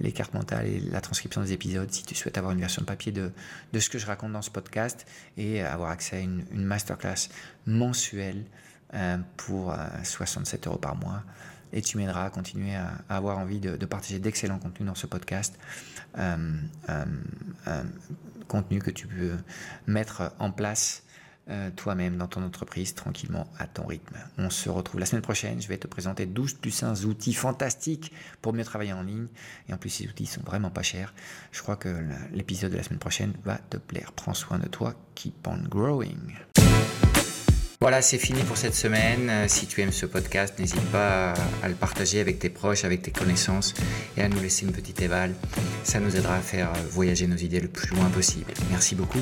les 0.00 0.12
cartes 0.12 0.32
mentales 0.32 0.66
et 0.66 0.80
la 0.80 1.00
transcription 1.00 1.42
des 1.42 1.52
épisodes 1.52 1.90
si 1.90 2.04
tu 2.04 2.14
souhaites 2.14 2.38
avoir 2.38 2.52
une 2.52 2.60
version 2.60 2.82
papier 2.84 3.12
de, 3.12 3.32
de 3.72 3.80
ce 3.80 3.90
que 3.90 3.98
je 3.98 4.06
raconte 4.06 4.32
dans 4.32 4.40
ce 4.40 4.50
podcast 4.50 5.04
et 5.36 5.60
avoir 5.60 5.90
accès 5.90 6.16
à 6.16 6.20
une, 6.20 6.44
masterclass 6.52 7.28
mensuelle 7.66 8.44
pour 9.36 9.74
67 10.04 10.68
euros 10.68 10.78
par 10.78 10.94
mois. 10.94 11.24
Et 11.72 11.82
tu 11.82 11.98
m'aideras 11.98 12.26
à 12.26 12.30
continuer 12.30 12.76
à, 12.76 12.92
avoir 13.08 13.36
envie 13.38 13.58
de, 13.58 13.84
partager 13.84 14.20
d'excellents 14.20 14.60
contenus 14.60 14.86
dans 14.86 14.94
ce 14.94 15.08
podcast. 15.08 15.58
contenu 18.46 18.78
que 18.78 18.90
tu 18.92 19.08
peux 19.08 19.36
mettre 19.88 20.32
en 20.38 20.52
place 20.52 21.03
euh, 21.50 21.70
toi-même 21.76 22.16
dans 22.16 22.26
ton 22.26 22.42
entreprise 22.42 22.94
tranquillement 22.94 23.46
à 23.58 23.66
ton 23.66 23.86
rythme. 23.86 24.16
On 24.38 24.48
se 24.48 24.70
retrouve 24.70 25.00
la 25.00 25.06
semaine 25.06 25.22
prochaine. 25.22 25.60
Je 25.60 25.68
vais 25.68 25.76
te 25.76 25.86
présenter 25.86 26.24
12 26.24 26.54
plus 26.54 26.82
1 26.82 27.04
outils 27.04 27.34
fantastiques 27.34 28.12
pour 28.40 28.54
mieux 28.54 28.64
travailler 28.64 28.94
en 28.94 29.02
ligne. 29.02 29.26
Et 29.68 29.74
en 29.74 29.76
plus, 29.76 29.90
ces 29.90 30.06
outils 30.06 30.26
sont 30.26 30.42
vraiment 30.42 30.70
pas 30.70 30.82
chers. 30.82 31.12
Je 31.52 31.60
crois 31.60 31.76
que 31.76 32.02
l'épisode 32.32 32.72
de 32.72 32.76
la 32.78 32.82
semaine 32.82 32.98
prochaine 32.98 33.34
va 33.44 33.58
te 33.58 33.76
plaire. 33.76 34.12
Prends 34.12 34.32
soin 34.32 34.58
de 34.58 34.68
toi. 34.68 34.94
Keep 35.14 35.46
on 35.46 35.58
growing. 35.68 36.34
Voilà, 37.84 38.00
c'est 38.00 38.16
fini 38.16 38.42
pour 38.44 38.56
cette 38.56 38.74
semaine. 38.74 39.28
Euh, 39.28 39.44
si 39.46 39.66
tu 39.66 39.82
aimes 39.82 39.92
ce 39.92 40.06
podcast, 40.06 40.58
n'hésite 40.58 40.80
pas 40.90 41.34
à 41.62 41.68
le 41.68 41.74
partager 41.74 42.20
avec 42.20 42.38
tes 42.38 42.48
proches, 42.48 42.84
avec 42.84 43.02
tes 43.02 43.10
connaissances 43.10 43.74
et 44.16 44.22
à 44.22 44.28
nous 44.30 44.40
laisser 44.40 44.64
une 44.64 44.72
petite 44.72 45.02
éval. 45.02 45.34
Ça 45.82 46.00
nous 46.00 46.16
aidera 46.16 46.36
à 46.36 46.40
faire 46.40 46.72
voyager 46.90 47.26
nos 47.26 47.36
idées 47.36 47.60
le 47.60 47.68
plus 47.68 47.94
loin 47.94 48.08
possible. 48.08 48.54
Merci 48.70 48.94
beaucoup. 48.94 49.20